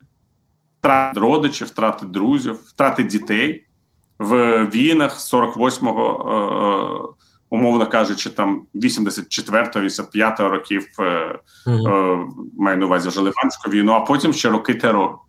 [0.80, 3.66] Втрати родичів, втрати друзів, втрати дітей
[4.20, 11.40] в війнах 48-го, е, умовно кажучи, там 84-85 років е, е,
[12.58, 15.20] маю на увазі Желеванську війну, а потім ще роки терору.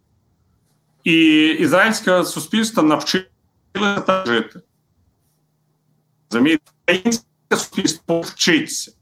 [1.04, 4.60] І ізраїльське суспільство навчилося так жити.
[6.30, 6.64] Розумієте?
[6.82, 8.92] Українське суспільство вчиться.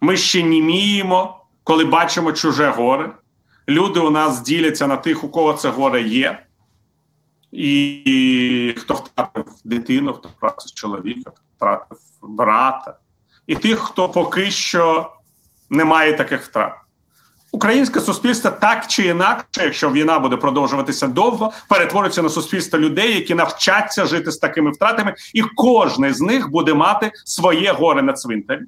[0.00, 3.10] Ми ще німіємо коли бачимо чуже горе.
[3.68, 6.42] Люди у нас діляться на тих, у кого це горе є,
[7.52, 12.98] і хто втратив дитину, хто втратив чоловіка, хто втратив брата,
[13.46, 15.12] і тих, хто поки що
[15.70, 16.72] не має таких втрат.
[17.54, 23.34] Українське суспільство так чи інакше, якщо війна буде продовжуватися довго, перетвориться на суспільство людей, які
[23.34, 28.62] навчаться жити з такими втратами, і кожен з них буде мати своє горе на цвинтарі.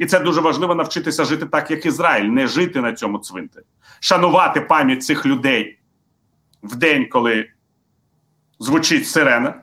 [0.00, 3.64] І це дуже важливо навчитися жити так, як Ізраїль, не жити на цьому цвинтарі.
[4.00, 5.78] шанувати пам'ять цих людей
[6.62, 7.48] в день, коли
[8.58, 9.54] звучить сирена.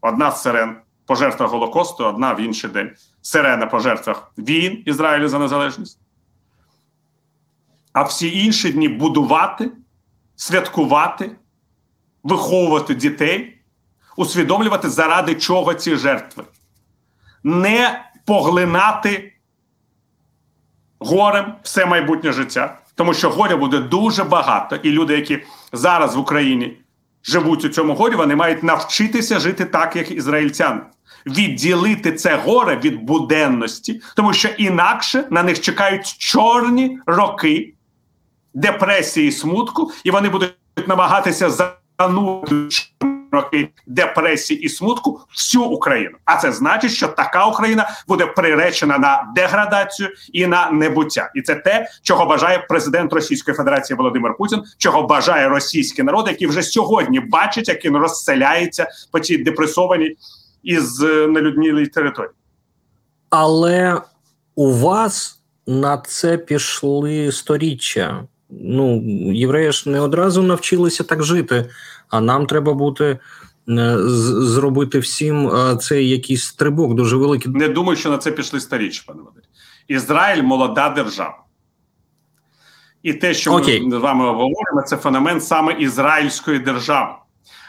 [0.00, 0.76] Одна з сирен
[1.06, 2.90] по жертвах Голокосту, одна в інший день.
[3.22, 5.98] Сирена по жертвах війн Ізраїлю за незалежність.
[7.92, 9.70] А всі інші дні будувати,
[10.36, 11.30] святкувати,
[12.22, 13.58] виховувати дітей,
[14.16, 16.44] усвідомлювати, заради чого ці жертви.
[17.42, 19.33] Не поглинати
[21.04, 25.42] горем все майбутнє життя, тому що горя буде дуже багато, і люди, які
[25.72, 26.76] зараз в Україні
[27.24, 30.80] живуть у цьому горі, вони мають навчитися жити так, як ізраїльтяни.
[31.26, 37.74] Відділити це горе від буденності, тому що інакше на них чекають чорні роки
[38.54, 40.54] депресії, і смутку, і вони будуть
[40.86, 41.50] намагатися
[43.34, 46.16] роки депресії і смутку всю Україну.
[46.24, 51.30] А це значить, що така Україна буде приречена на деградацію і на небуття.
[51.34, 56.46] І це те, чого бажає президент Російської Федерації Володимир Путін, чого бажає російський народ, який
[56.46, 60.16] вже сьогодні бачить, як він розселяється по цій депресованій
[60.62, 62.32] із е, нелюднілій території.
[63.30, 64.00] Але
[64.54, 68.24] у вас на це пішли сторіччя.
[68.60, 69.02] Ну,
[69.32, 71.70] євреї ж не одразу навчилися так жити,
[72.08, 73.18] а нам треба бути
[73.68, 77.52] е, зробити всім е, цей якийсь стрибок дуже великий.
[77.52, 79.42] Не думаю, що на це пішли сторіччя, пане Вадим.
[79.88, 81.38] Ізраїль молода держава.
[83.02, 83.80] І те, що Окей.
[83.86, 87.12] ми з вами говоримо, це феномен саме ізраїльської держави,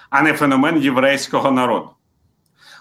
[0.10, 1.90] а не феномен єврейського народу.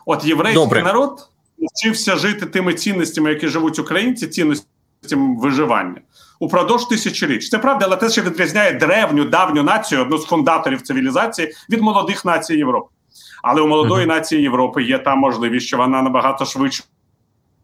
[0.07, 0.83] От єврейський Добре.
[0.83, 1.29] народ
[1.59, 6.01] навчився жити тими цінностями, які живуть українці, цінностями виживання
[6.39, 7.49] упродовж тисячоліть.
[7.49, 12.25] Це правда, але те, що відрізняє древню давню націю, одну з фундаторів цивілізації від молодих
[12.25, 12.89] націй Європи.
[13.43, 16.85] Але у молодої нації Європи є та можливість, що вона набагато швидше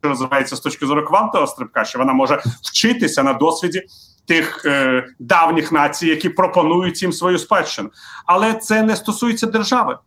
[0.02, 3.82] розвивається з точки зору квантового стрибка, що вона може вчитися на досвіді
[4.26, 7.90] тих е, давніх націй, які пропонують їм свою спадщину.
[8.26, 9.98] Але це не стосується держави.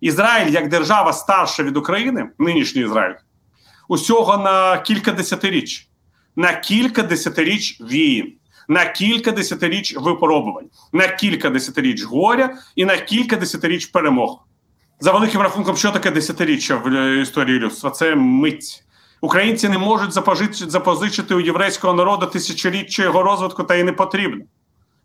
[0.00, 3.14] Ізраїль як держава старша від України, нинішній Ізраїль,
[3.88, 5.88] усього на кілька десятиріч,
[6.36, 8.32] на кілька десятиріч війн,
[8.68, 14.44] на кілька десятиріч випробувань, на кілька десятиріч горя і на кілька десятиріч перемог.
[15.00, 17.90] За великим рахунком, що таке десятиріччя в е, історії людства?
[17.90, 18.84] Це мить.
[19.20, 20.12] Українці не можуть
[20.70, 24.44] запозичити, у єврейського народу тисячоліття його розвитку, та й не потрібно.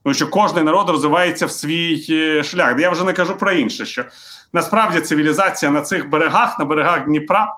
[0.04, 2.80] Тому що кожен народ розвивається в свій е, шлях.
[2.80, 4.06] Я вже не кажу про інше, що
[4.54, 7.56] насправді цивілізація на цих берегах, на берегах Дніпра,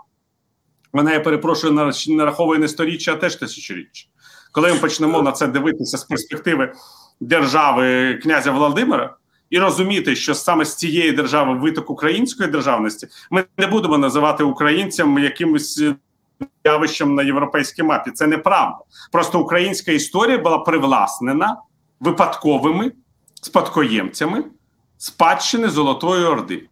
[0.93, 4.07] вона, я перепрошую, нараховує не сторіччя, а теж тисячоріччя.
[4.51, 6.73] Коли ми почнемо на це дивитися з перспективи
[7.19, 9.15] держави князя Володимира
[9.49, 15.19] і розуміти, що саме з цієї держави виток української державності, ми не будемо називати українцям
[15.19, 15.83] якимось
[16.63, 18.11] явищем на європейській мапі.
[18.11, 18.77] Це неправда.
[19.11, 21.57] Просто українська історія була привласнена
[21.99, 22.91] випадковими
[23.41, 24.43] спадкоємцями
[24.97, 26.69] спадщини Золотої Орди.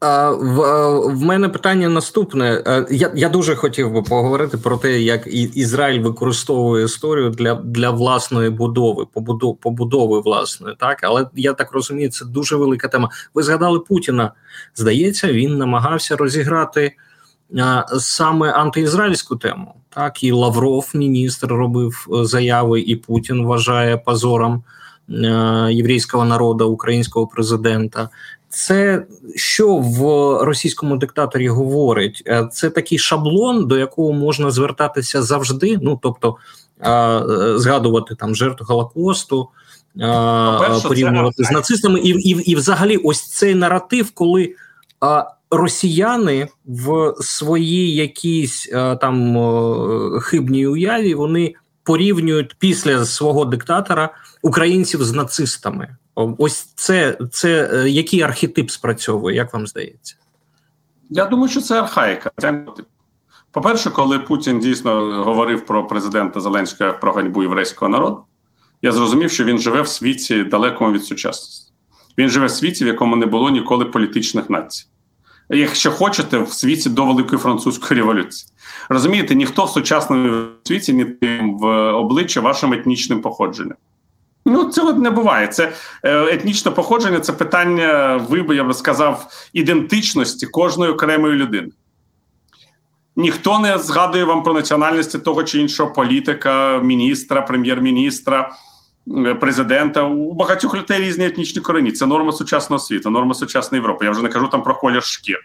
[0.00, 0.60] В
[1.06, 2.62] в мене питання наступне.
[2.90, 8.50] Я я дуже хотів би поговорити про те, як Ізраїль використовує історію для для власної
[8.50, 13.10] будови, побудови, побудови власної, так але я так розумію, це дуже велика тема.
[13.34, 14.32] Ви згадали Путіна?
[14.74, 16.96] Здається, він намагався розіграти
[17.58, 19.74] а, саме антиізраїльську тему.
[19.88, 24.62] Так і Лавров, міністр, робив е, заяви, і Путін вважає позором е,
[25.70, 28.08] єврейського народу, українського президента.
[28.50, 30.02] Це що в
[30.44, 32.22] російському диктаторі говорить?
[32.26, 35.78] Е, це такий шаблон, до якого можна звертатися завжди.
[35.82, 36.36] Ну тобто
[36.80, 37.22] е,
[37.58, 39.48] згадувати там жертву Голокосту,
[40.88, 44.54] порівнювати з нацистами, і, і, і, взагалі, ось цей наратив, коли
[45.50, 49.36] росіяни в своїй якійсь там
[50.20, 51.54] хибній уяві вони
[51.88, 54.10] порівнюють після свого диктатора
[54.42, 55.96] українців з нацистами.
[56.14, 60.16] Ось це це е, який архетип спрацьовує, як вам здається?
[61.10, 62.30] Я думаю, що це архаїка.
[63.50, 68.24] По-перше, коли Путін дійсно говорив про президента Зеленського про ганьбу єврейського народу,
[68.82, 71.72] я зрозумів, що він живе в світі далекому від сучасності.
[72.18, 74.86] Він живе в світі, в якому не було ніколи політичних націй.
[75.50, 78.52] Якщо хочете, в світі до Великої французької революції.
[78.88, 81.06] Розумієте, ніхто в сучасному світі не
[81.60, 83.76] в обличчя вашим етнічним походженням.
[84.46, 85.46] Ну, цього не буває.
[85.46, 85.72] Це
[86.04, 91.68] е, етнічне походження, це питання, ви я би сказав, ідентичності кожної окремої людини.
[93.16, 98.50] Ніхто не згадує вам про національності того чи іншого політика, міністра, прем'єр-міністра,
[99.40, 100.02] президента.
[100.02, 101.92] У багатьох людей різні етнічні корені.
[101.92, 104.04] Це норма сучасного світу, норма сучасної Європи.
[104.04, 105.38] Я вже не кажу там про колір шкір.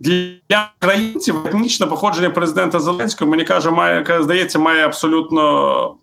[0.00, 5.94] Для українців етнічне походження президента Зеленського, мені каже, має здається, має абсолютно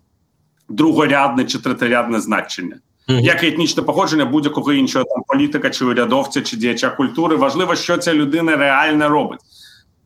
[0.68, 2.76] другорядне чи третирядне значення.
[3.08, 3.20] Mm-hmm.
[3.20, 7.36] Як і етнічне походження будь-якого іншого там політика, чи урядовця, чи діяча культури.
[7.36, 9.40] Важливо, що ця людина реально робить.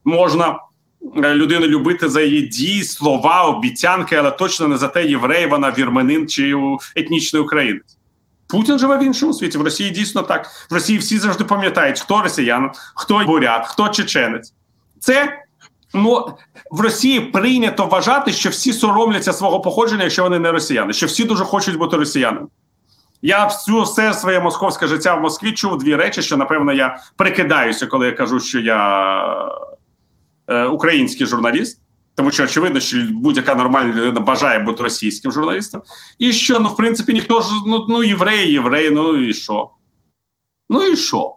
[0.04, 0.56] Можна е,
[1.16, 6.28] людину любити за її дії, слова, обіцянки, але точно не за те, єврей, вона вірменин
[6.28, 6.54] чи
[6.96, 7.98] етнічний українець.
[8.46, 9.58] Путін живе в іншому світі.
[9.58, 10.50] В Росії дійсно так.
[10.70, 14.52] В Росії всі завжди пам'ятають, хто росіян, хто бурят, хто чеченець.
[15.00, 15.44] Це
[15.94, 16.28] Ну
[16.70, 21.24] в Росії прийнято вважати, що всі соромляться свого походження, якщо вони не росіяни, що всі
[21.24, 22.46] дуже хочуть бути росіянами.
[23.22, 27.86] Я всю все своє московське життя в Москві чув дві речі, що напевно я прикидаюся,
[27.86, 29.73] коли я кажу, що я е,
[30.72, 31.80] український журналіст,
[32.14, 35.82] тому що очевидно, що будь-яка нормальна людина бажає бути російським журналістом,
[36.18, 39.70] і що ну в принципі ніхто ж ну ну євреї, євреї, ну і що?
[40.68, 41.36] Ну і що?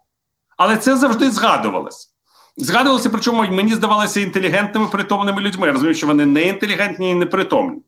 [0.58, 2.14] Але це завжди згадувалось.
[2.58, 5.68] Згадувалося, причому мені здавалося інтелігентними притомними людьми.
[5.68, 7.82] Я розумію, що вони не інтелігентні і непритомні,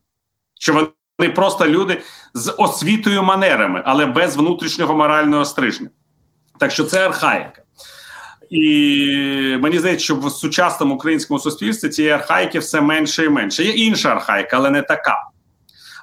[0.60, 0.72] що
[1.18, 2.02] вони просто люди
[2.34, 5.90] з освітою манерами, але без внутрішнього морального стрижня.
[6.58, 7.59] Так що це архаїка.
[8.50, 13.64] І мені здається, що в сучасному українському суспільстві цієї архаїки все менше і менше.
[13.64, 15.16] Є інша архаїка, але не така.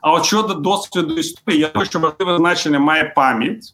[0.01, 3.73] А от щодо досвіду історії, я думаю, що важливе значення має пам'ять,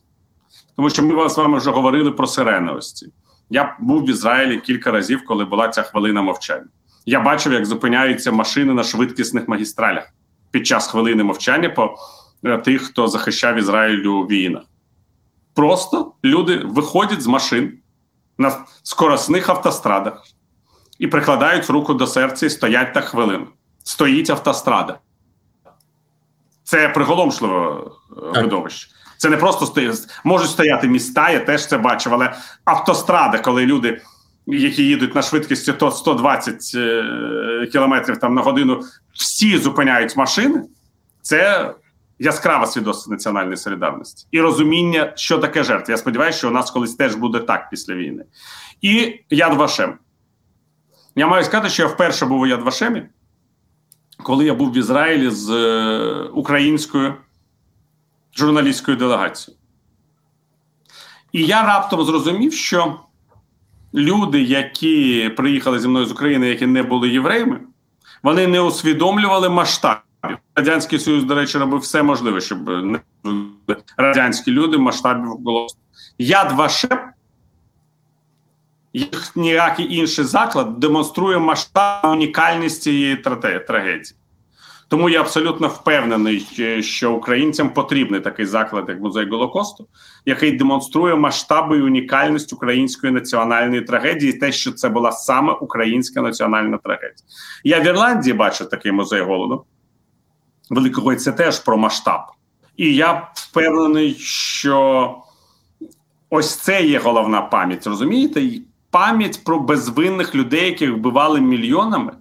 [0.75, 3.07] тому що ми з вами вже говорили про сиреновості.
[3.49, 6.67] Я був в Ізраїлі кілька разів, коли була ця хвилина мовчання.
[7.05, 10.09] Я бачив, як зупиняються машини на швидкісних магістралях
[10.51, 11.95] під час хвилини мовчання по
[12.45, 14.63] е, тих, хто захищав Ізраїль у війнах.
[15.53, 17.77] Просто люди виходять з машин
[18.37, 20.23] на скоросних автострадах
[20.99, 23.47] і прикладають руку до серця і стоять так хвилину.
[23.83, 24.99] Стоїть автострада.
[26.63, 27.77] Це приголомшливе
[28.09, 28.89] видовище.
[29.17, 30.07] Це не просто стоїть.
[30.23, 32.33] Можуть стояти міста, я теж це бачив, але
[32.65, 34.01] автострада, коли люди,
[34.47, 38.81] які їдуть на швидкості 120 е, кілометрів там на годину,
[39.13, 40.61] всі зупиняють машини,
[41.21, 41.73] це
[42.23, 45.91] яскрава свідоцтво національної солідарності і розуміння, що таке жертва.
[45.91, 48.25] Я сподіваюся, що у нас колись теж буде так після війни.
[48.81, 49.97] І Яд Вашем.
[51.15, 53.03] Я маю сказати, що я вперше був у Яд Вашемі,
[54.23, 57.13] коли я був в Ізраїлі з е, українською
[58.35, 59.59] журналістською делегацією.
[61.31, 62.99] І я раптом зрозумів, що
[63.93, 67.59] люди, які приїхали зі мною з України, які не були євреями,
[68.23, 70.12] вони не усвідомлювали масштабів.
[70.55, 72.99] Радянський Союз, до речі, робив все можливе, щоб не
[73.97, 75.67] радянські люди масштабів було.
[76.17, 76.99] Яд Вашем,
[78.93, 83.15] як ніякий інший заклад, демонструє масштаб унікальність цієї
[83.67, 84.15] трагедії.
[84.87, 86.47] Тому я абсолютно впевнений,
[86.81, 89.87] що українцям потрібний такий заклад, як музей Голокосту,
[90.25, 96.77] який демонструє масштаби і унікальність української національної трагедії, те, що це була саме українська національна
[96.77, 97.25] трагедія.
[97.63, 99.65] Я в Ірландії бачив такий музей голоду.
[100.73, 102.21] Великого це теж про масштаб.
[102.77, 105.17] І я впевнений, що
[106.29, 107.87] ось це є головна пам'ять.
[107.87, 108.49] Розумієте?
[108.91, 112.13] Пам'ять про безвинних людей, яких вбивали мільйонами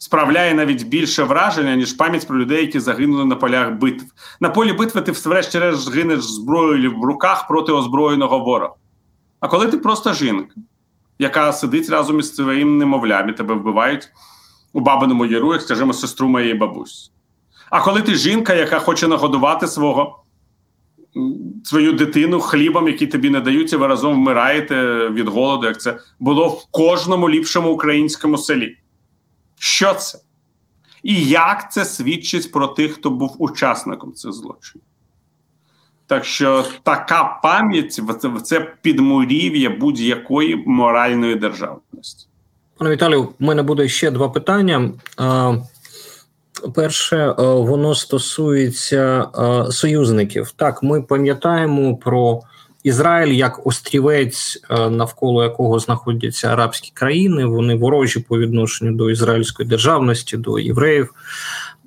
[0.00, 4.04] справляє навіть більше враження, ніж пам'ять про людей, які загинули на полях битв.
[4.40, 8.74] На полі битви ти, врешті-решт, гинеш зброєю в руках проти озброєного ворога.
[9.40, 10.54] А коли ти просто жінка,
[11.18, 14.08] яка сидить разом із своїм немовлям і тебе вбивають
[14.72, 17.10] у бабиному яру, як скажімо, сестру моєї бабусі.
[17.70, 20.16] А коли ти жінка, яка хоче нагодувати свого.
[21.64, 25.98] Свою дитину хлібом, який тобі не дають, і ви разом вмираєте від голоду, як це
[26.20, 28.76] було в кожному ліпшому українському селі.
[29.58, 30.18] Що це?
[31.02, 34.84] І як це свідчить про тих, хто був учасником цих злочинів?
[36.06, 38.00] Так що така пам'ять
[38.44, 42.26] це підмурів'я будь-якої моральної державності.
[42.78, 44.92] Пане Віталію, у мене буде ще два питання.
[46.74, 49.26] Перше, воно стосується
[49.70, 50.50] союзників.
[50.56, 52.42] Так, ми пам'ятаємо про
[52.82, 59.68] Ізраїль як острівець, е, навколо якого знаходяться арабські країни, вони ворожі по відношенню до ізраїльської
[59.68, 61.14] державності, до євреїв,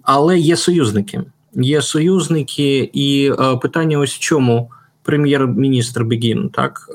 [0.03, 1.21] але є союзники.
[1.53, 4.71] Є союзники, і е, питання ось в чому
[5.03, 6.89] прем'єр-міністр Бегін, так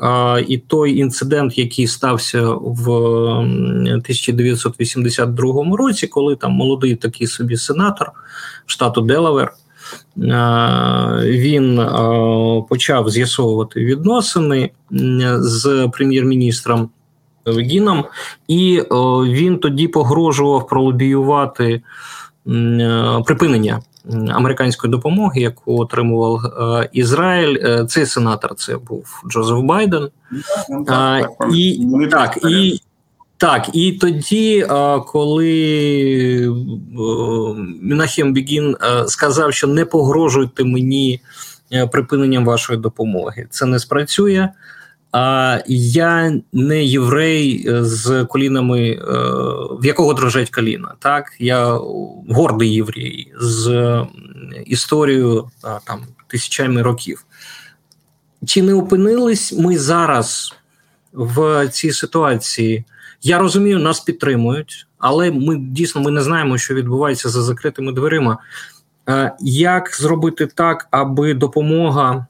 [0.49, 8.13] і той інцидент, який стався в 1982 році, коли там молодий такий собі сенатор
[8.67, 9.53] штату Делавер.
[11.27, 11.87] Він
[12.69, 14.71] почав з'ясовувати відносини
[15.39, 16.91] з прем'єр-міністром
[17.47, 18.05] Бегіном,
[18.49, 18.83] і
[19.25, 21.83] він тоді погрожував пролобіювати
[23.25, 23.81] припинення
[24.29, 26.41] американської допомоги, яку отримував
[26.93, 27.85] Ізраїль.
[27.87, 30.09] Цей сенатор це був Джозеф Байден.
[31.55, 32.81] І так, і
[33.37, 34.67] так, і тоді,
[35.07, 35.45] коли
[37.83, 41.21] Мінахем Бігін сказав, що не погрожуйте мені
[41.73, 44.49] е, припиненням вашої допомоги, це не спрацює.
[45.13, 49.01] А я не єврей е, з колінами, е,
[49.81, 50.95] в якого дрожать коліна.
[50.99, 51.81] Так, я
[52.29, 54.07] гордий єврей з
[54.67, 55.51] історією
[55.85, 57.25] там тисячами років.
[58.47, 60.55] Чи не опинились ми зараз
[61.13, 62.85] в цій ситуації?
[63.23, 68.39] Я розумію, нас підтримують, але ми дійсно ми не знаємо, що відбувається за закритими дверима.
[69.09, 72.27] Е, як зробити так, аби допомога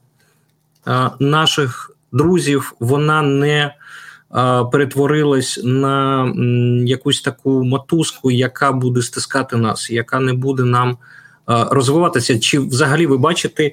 [0.87, 3.75] е, наших друзів вона не
[4.71, 6.25] перетворилась на
[6.85, 10.97] якусь таку мотузку, яка буде стискати нас, яка не буде нам
[11.47, 12.39] розвиватися?
[12.39, 13.71] Чи взагалі ви бачите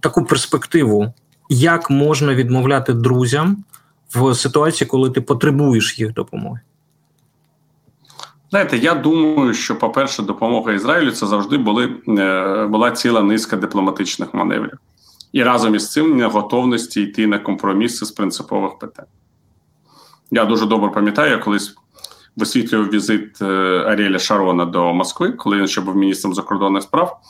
[0.00, 1.12] таку перспективу
[1.48, 3.64] як можна відмовляти друзям
[4.14, 6.60] в ситуації, коли ти потребуєш їх допомоги?
[8.50, 14.34] Знаєте, я думаю, що, по-перше, допомога Ізраїлю це завжди були, е, була ціла низка дипломатичних
[14.34, 14.78] маневрів.
[15.32, 19.06] І разом із цим не готовності йти на компроміси з принципових питань.
[20.30, 21.74] Я дуже добре пам'ятаю, я колись
[22.36, 23.44] висвітлював візит е,
[23.86, 27.20] Аріеля Шарона до Москви, коли він ще був міністром закордонних справ,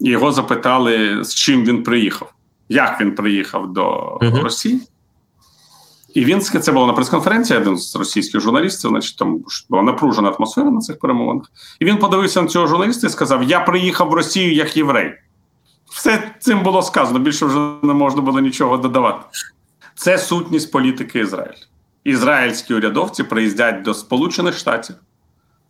[0.00, 2.32] і його запитали, з чим він приїхав,
[2.68, 4.80] як він приїхав до uh Росії.
[6.14, 10.70] І він це було на прес-конференції, один з російських журналістів, значить там була напружена атмосфера
[10.70, 11.46] на цих перемовинах.
[11.80, 15.14] І він подивився на цього журналіста і сказав: Я приїхав в Росію як єврей.
[15.92, 19.24] Все цим було сказано, більше вже не можна було нічого додавати.
[19.94, 21.54] Це сутність політики Ізраїлю.
[22.04, 24.96] Ізраїльські урядовці приїздять до Сполучених Штатів,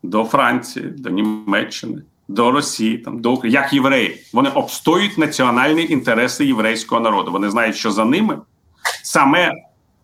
[0.03, 4.27] до Франції, до Німеччини, до Росії, там до України, як євреї.
[4.33, 7.33] Вони обстоюють національні інтереси єврейського народу.
[7.33, 8.39] Вони знають, що за ними
[9.03, 9.53] саме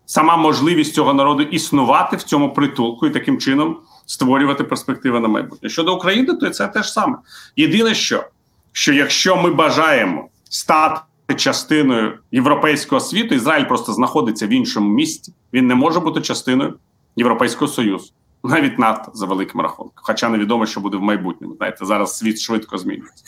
[0.05, 5.69] сама можливість цього народу існувати в цьому притулку і таким чином створювати перспективи на майбутнє.
[5.69, 7.17] Щодо України, то це те ж саме.
[7.55, 8.23] Єдине, що
[8.71, 11.01] що якщо ми бажаємо стати
[11.35, 16.73] частиною європейського світу, Ізраїль просто знаходиться в іншому місці, він не може бути частиною
[17.15, 18.11] Європейського Союзу,
[18.43, 19.93] навіть НАТО за великим рахунком.
[19.95, 21.55] Хоча невідомо, що буде в майбутньому.
[21.55, 23.23] Знаєте, зараз світ швидко змінюється.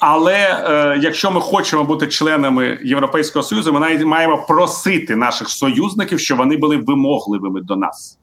[0.00, 6.20] Але е, якщо ми хочемо бути членами Європейського союзу, ми навіть маємо просити наших союзників,
[6.20, 8.18] щоб вони були вимогливими до нас,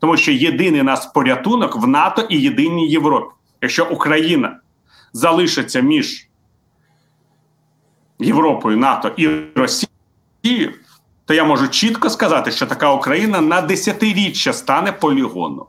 [0.00, 3.34] тому що єдиний нас порятунок в НАТО і єдиній Європі.
[3.62, 4.56] Якщо Україна
[5.14, 6.28] залишиться між
[8.18, 10.74] Європою, НАТО і Росією,
[11.24, 15.66] то я можу чітко сказати, що така Україна на десятиріччя стане полігоном.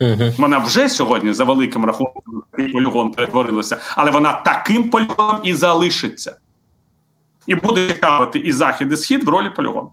[0.00, 0.32] Угу.
[0.38, 6.36] Вона вже сьогодні за великим рахунком полігон перетворилася, але вона таким полігоном і залишиться.
[7.46, 9.92] І буде цікавити і захід, і схід в ролі полігону.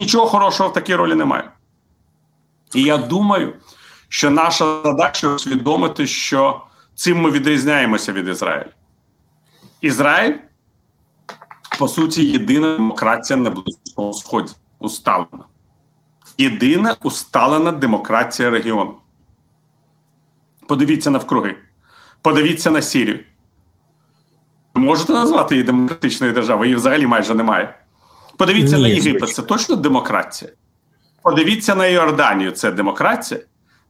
[0.00, 1.50] Нічого хорошого в такій ролі немає.
[2.74, 3.54] І я думаю,
[4.08, 6.65] що наша задача усвідомити, що
[6.96, 8.70] цим ми відрізняємося від Ізраїлю.
[9.80, 10.34] Ізраїль,
[11.78, 15.44] по суті, єдина демократія на Близькому Сході усталена
[16.38, 18.94] єдина усталена демократія регіону.
[20.66, 21.56] Подивіться навкруги.
[22.22, 23.20] Подивіться на Сірію.
[24.74, 26.64] Ви можете назвати її демократичною державою?
[26.64, 27.78] Її взагалі майже немає.
[28.36, 30.50] Подивіться Ні, на Єгипет, це точно демократія.
[31.22, 33.40] Подивіться на Йорданію, це демократія.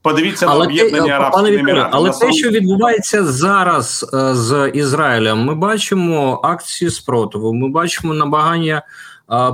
[0.07, 1.89] Подивіться але на об'єднання Арабських Еміратів.
[1.91, 8.81] Але те, що відбувається зараз е, з Ізраїлем, ми бачимо акції спротиву, ми бачимо намагання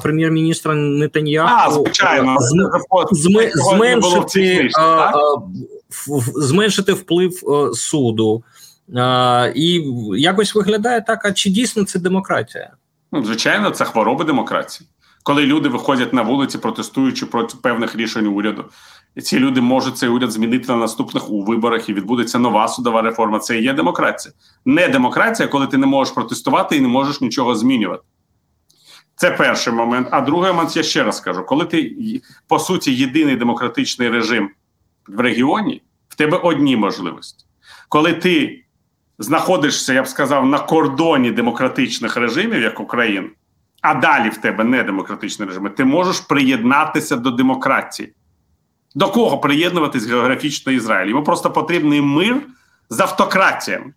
[0.03, 2.35] прем'єр-міністра Нетаньяху а, звичайно.
[3.11, 4.69] Зм, зменшити,
[6.35, 8.43] зменшити вплив е, суду.
[9.55, 9.83] І
[10.17, 12.71] якось виглядає так, а чи дійсно це демократія?
[13.11, 14.89] Ну, Звичайно, це хвороба демократії.
[15.23, 18.65] Коли люди виходять на вулиці, протестуючи проти певних рішень уряду,
[19.21, 23.39] ці люди можуть цей уряд змінити на наступних у виборах і відбудеться нова судова реформа.
[23.39, 24.33] Це і є демократія.
[24.65, 28.03] Не демократія, коли ти не можеш протестувати і не можеш нічого змінювати.
[29.15, 30.07] Це перший момент.
[30.11, 31.95] А другий момент я ще раз кажу: коли ти
[32.47, 34.49] по суті єдиний демократичний режим
[35.07, 37.45] в регіоні, в тебе одні можливості.
[37.89, 38.63] Коли ти
[39.19, 43.29] знаходишся, я б сказав, на кордоні демократичних режимів, як Україна,
[43.81, 48.13] а далі в тебе не демократичні режими, ти можеш приєднатися до демократії.
[48.95, 51.09] До кого приєднуватись географічно Ізраїль?
[51.09, 52.41] Йому просто потрібний мир
[52.89, 53.93] з автократіями.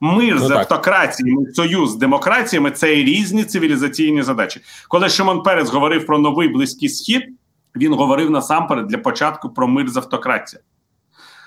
[0.00, 4.60] Мир ну, з автократіями, союз з демократіями це різні цивілізаційні задачі.
[4.88, 7.22] Коли Шимон Перець говорив про новий близький схід,
[7.76, 10.64] він говорив насамперед для початку про мир з автократією.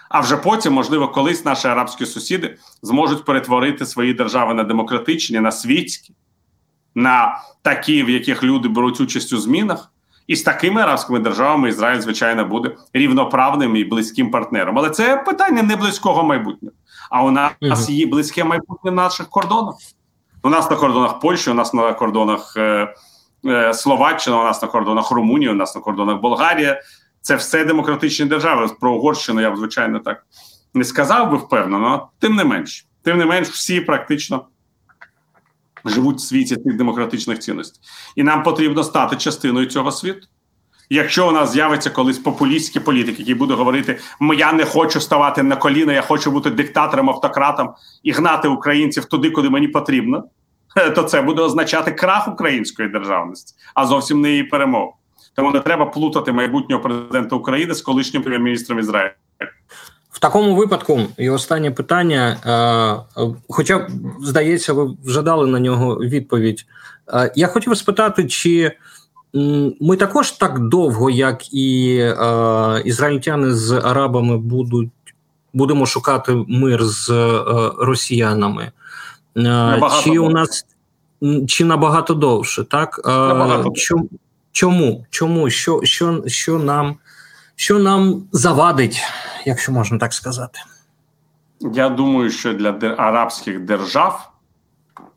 [0.09, 5.51] А вже потім, можливо, колись наші арабські сусіди зможуть перетворити свої держави на демократичні, на
[5.51, 6.13] світські,
[6.95, 9.92] на такі, в яких люди беруть участь у змінах.
[10.27, 14.79] І з такими арабськими державами Ізраїль, звичайно, буде рівноправним і близьким партнером.
[14.79, 16.75] Але це питання не близького майбутнього.
[17.09, 19.75] А у нас є близьке майбутнє на наших кордонах.
[20.43, 22.95] У нас на кордонах Польщі, у нас на кордонах е,
[23.45, 26.81] е, Словаччина, у нас на кордонах Румунії, у нас на кордонах Болгарія.
[27.21, 28.69] Це все демократичні держави.
[28.79, 30.23] Про Угорщину я б звичайно так
[30.73, 34.45] не сказав би впевнено, тим не менш, тим не менш, всі практично
[35.85, 37.81] живуть в світі цих демократичних цінностей,
[38.15, 40.27] і нам потрібно стати частиною цього світу.
[40.89, 43.99] Якщо у нас з'явиться колись популістський політик, який буде говорити:
[44.37, 47.73] я не хочу ставати на коліна, я хочу бути диктатором, автократом
[48.03, 50.23] і гнати українців туди, куди мені потрібно,
[50.95, 54.93] то це буде означати крах української державності, а зовсім не її перемогу.
[55.35, 59.13] Тому не треба плутати майбутнього президента України з колишнім прем'єр-міністром Ізраїлю.
[60.13, 62.37] В такому випадку, і останнє питання.
[63.49, 63.87] Хоча,
[64.21, 66.65] здається, ви вже дали на нього відповідь.
[67.35, 68.71] Я хотів спитати, чи
[69.81, 71.95] ми також так довго, як і
[72.85, 74.89] ізраїльтяни з арабами, будуть
[75.53, 77.09] будемо шукати мир з
[77.77, 78.71] росіянами.
[79.35, 80.65] Набагато чи у нас
[81.47, 83.01] чи набагато довше, так?
[83.05, 83.71] Набагато.
[83.71, 84.09] Чому?
[84.51, 85.05] Чому?
[85.09, 85.49] Чому?
[85.49, 86.95] Що, що, що нам?
[87.55, 89.01] Що нам завадить,
[89.45, 90.59] якщо можна так сказати?
[91.59, 94.31] Я думаю, що для арабських держав,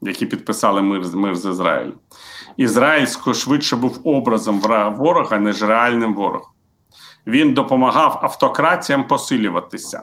[0.03, 1.95] які підписали мир мир з Ізраїлем,
[2.57, 4.61] Ізраїльсько швидше був образом
[4.99, 6.49] ворога, ніж реальним ворогом.
[7.26, 10.03] Він допомагав автократіям посилюватися.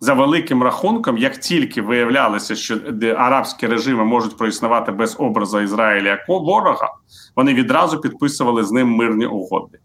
[0.00, 2.78] За великим рахунком, як тільки виявлялося, що
[3.16, 6.94] арабські режими можуть проіснувати без образу Ізраїля як ворога,
[7.36, 9.78] вони відразу підписували з ним мирні угоди.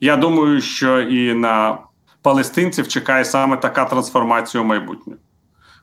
[0.00, 1.78] Я думаю, що і на
[2.22, 5.14] палестинців чекає саме така трансформація у майбутнє.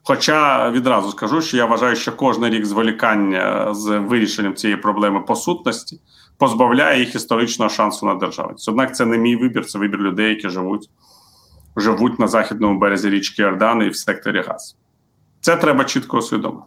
[0.04, 5.36] Хоча відразу скажу, що я вважаю, що кожен рік зволікання з вирішенням цієї проблеми по
[5.36, 6.00] сутності
[6.38, 8.70] позбавляє їх історичного шансу на державність.
[8.70, 10.90] Однак це не мій вибір, це вибір людей, які живуть
[11.76, 14.76] живуть на західному березі річки Ордан і в секторі Газ.
[15.42, 16.66] Це треба чітко усвідомити.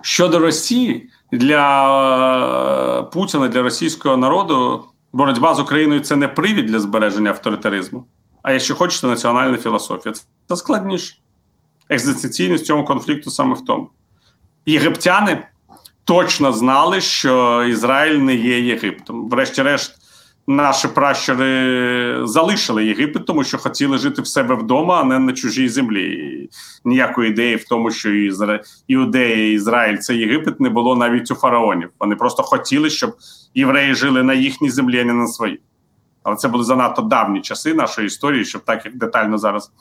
[0.00, 6.80] Щодо Росії, для е, Путіна, для російського народу боротьба з Україною це не привід для
[6.80, 8.06] збереження авторитаризму,
[8.42, 10.14] а якщо хочете, національна філософія.
[10.48, 11.14] Це складніше.
[11.88, 13.90] Екзистенційність цьому конфлікту саме в тому.
[14.66, 15.46] Єгиптяни
[16.04, 19.28] точно знали, що Ізраїль не є Єгиптом.
[19.28, 19.94] Врешті-решт,
[20.46, 25.68] наші пращури залишили Єгипет, тому що хотіли жити в себе вдома, а не на чужій
[25.68, 26.12] землі.
[26.12, 26.50] І
[26.84, 28.60] ніякої ідеї в тому, що Ізра...
[28.88, 31.90] Іудея Ізраїль це Єгипет не було навіть у фараонів.
[32.00, 33.16] Вони просто хотіли, щоб
[33.54, 35.60] євреї жили на їхній землі, а не на своїй.
[36.22, 39.72] Але це були занадто давні часи нашої історії, щоб так як детально зараз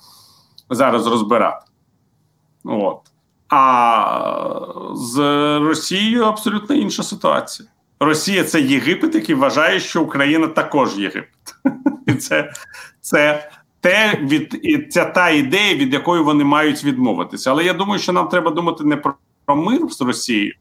[0.69, 1.65] зараз розбирати.
[2.63, 2.99] От.
[3.49, 5.17] А з
[5.59, 7.69] Росією абсолютно інша ситуація.
[7.99, 11.55] Росія це Єгипет, який вважає, що Україна також Єгипет.
[12.07, 12.53] І це
[13.01, 13.51] це
[13.81, 14.57] те від
[14.93, 17.51] це та ідея, від якої вони мають відмовитися.
[17.51, 20.53] Але я думаю, що нам треба думати не про мир з Росією,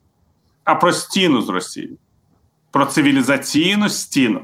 [0.64, 1.96] а про стіну з Росією,
[2.70, 4.40] про цивілізаційну стіну,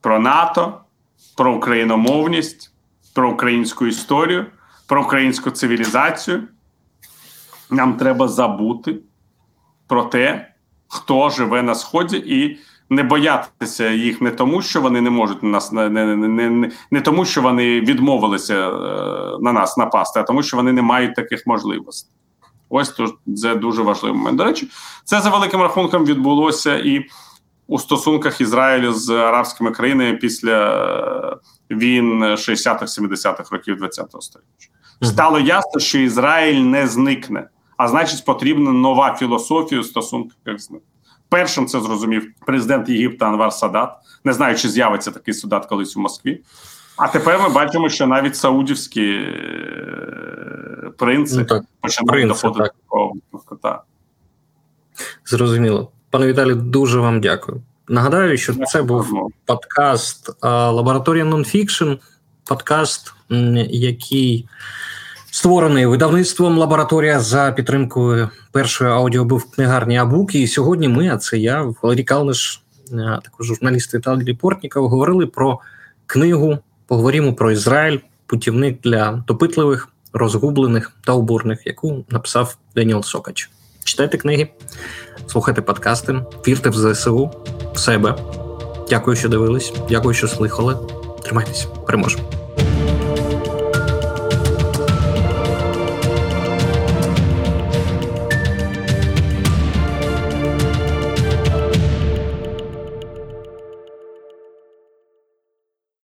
[0.00, 0.80] про НАТО,
[1.36, 2.72] про україномовність,
[3.14, 4.46] про українську історію,
[4.86, 6.42] про українську цивілізацію.
[7.70, 8.98] Нам треба забути
[9.86, 10.54] про те
[10.88, 12.58] хто живе на сході, і
[12.90, 17.00] не боятися їх не тому, що вони не можуть на нас не, не, не, не
[17.00, 18.72] тому, що вони відмовилися е,
[19.40, 22.14] на нас напасти, а тому, що вони не мають таких можливостей.
[22.76, 24.38] Ось тут це дуже важливий момент.
[24.38, 24.68] До речі,
[25.04, 27.06] це за великим рахунком відбулося і
[27.66, 30.74] у стосунках Ізраїлю з арабськими країнами після
[31.70, 34.68] е, війн 60-х, 70-х років ХХ століття.
[35.02, 40.80] Стало ясно, що Ізраїль не зникне а значить, потрібна нова філософія у стосунках з ним.
[41.28, 43.96] Першим це зрозумів президент Єгипта Анвар Садат.
[44.24, 46.42] Не знаю, чи з'явиться такий Садат колись у Москві.
[46.96, 53.12] А тепер ми бачимо, що навіть саудівські е, принци ну, так, починають доходити до такого.
[55.26, 55.90] Зрозуміло.
[56.10, 57.62] Пане Віталію, дуже вам дякую.
[57.88, 61.92] Нагадаю, що це був подкаст Лабораторія Нонфікшн,
[62.44, 63.14] подкаст,
[63.68, 64.48] який
[65.30, 70.34] створений видавництвом лабораторія за підтримкою першої аудіобук книгарні Абук.
[70.34, 75.60] І сьогодні ми, а це я, Валерій Калниш, е, також журналіст Віталій Портніков, говорили про
[76.06, 76.58] книгу.
[76.86, 83.50] Поговоримо про Ізраїль, путівник для допитливих, розгублених та обурених, яку написав Деніел Сокач.
[83.84, 84.48] Читайте книги,
[85.26, 87.30] слухайте подкасти, вірте в ЗСУ,
[87.74, 88.14] в себе.
[88.90, 89.72] Дякую, що дивились.
[89.88, 90.76] Дякую, що слухали.
[91.22, 92.43] Тримайтесь, переможемо.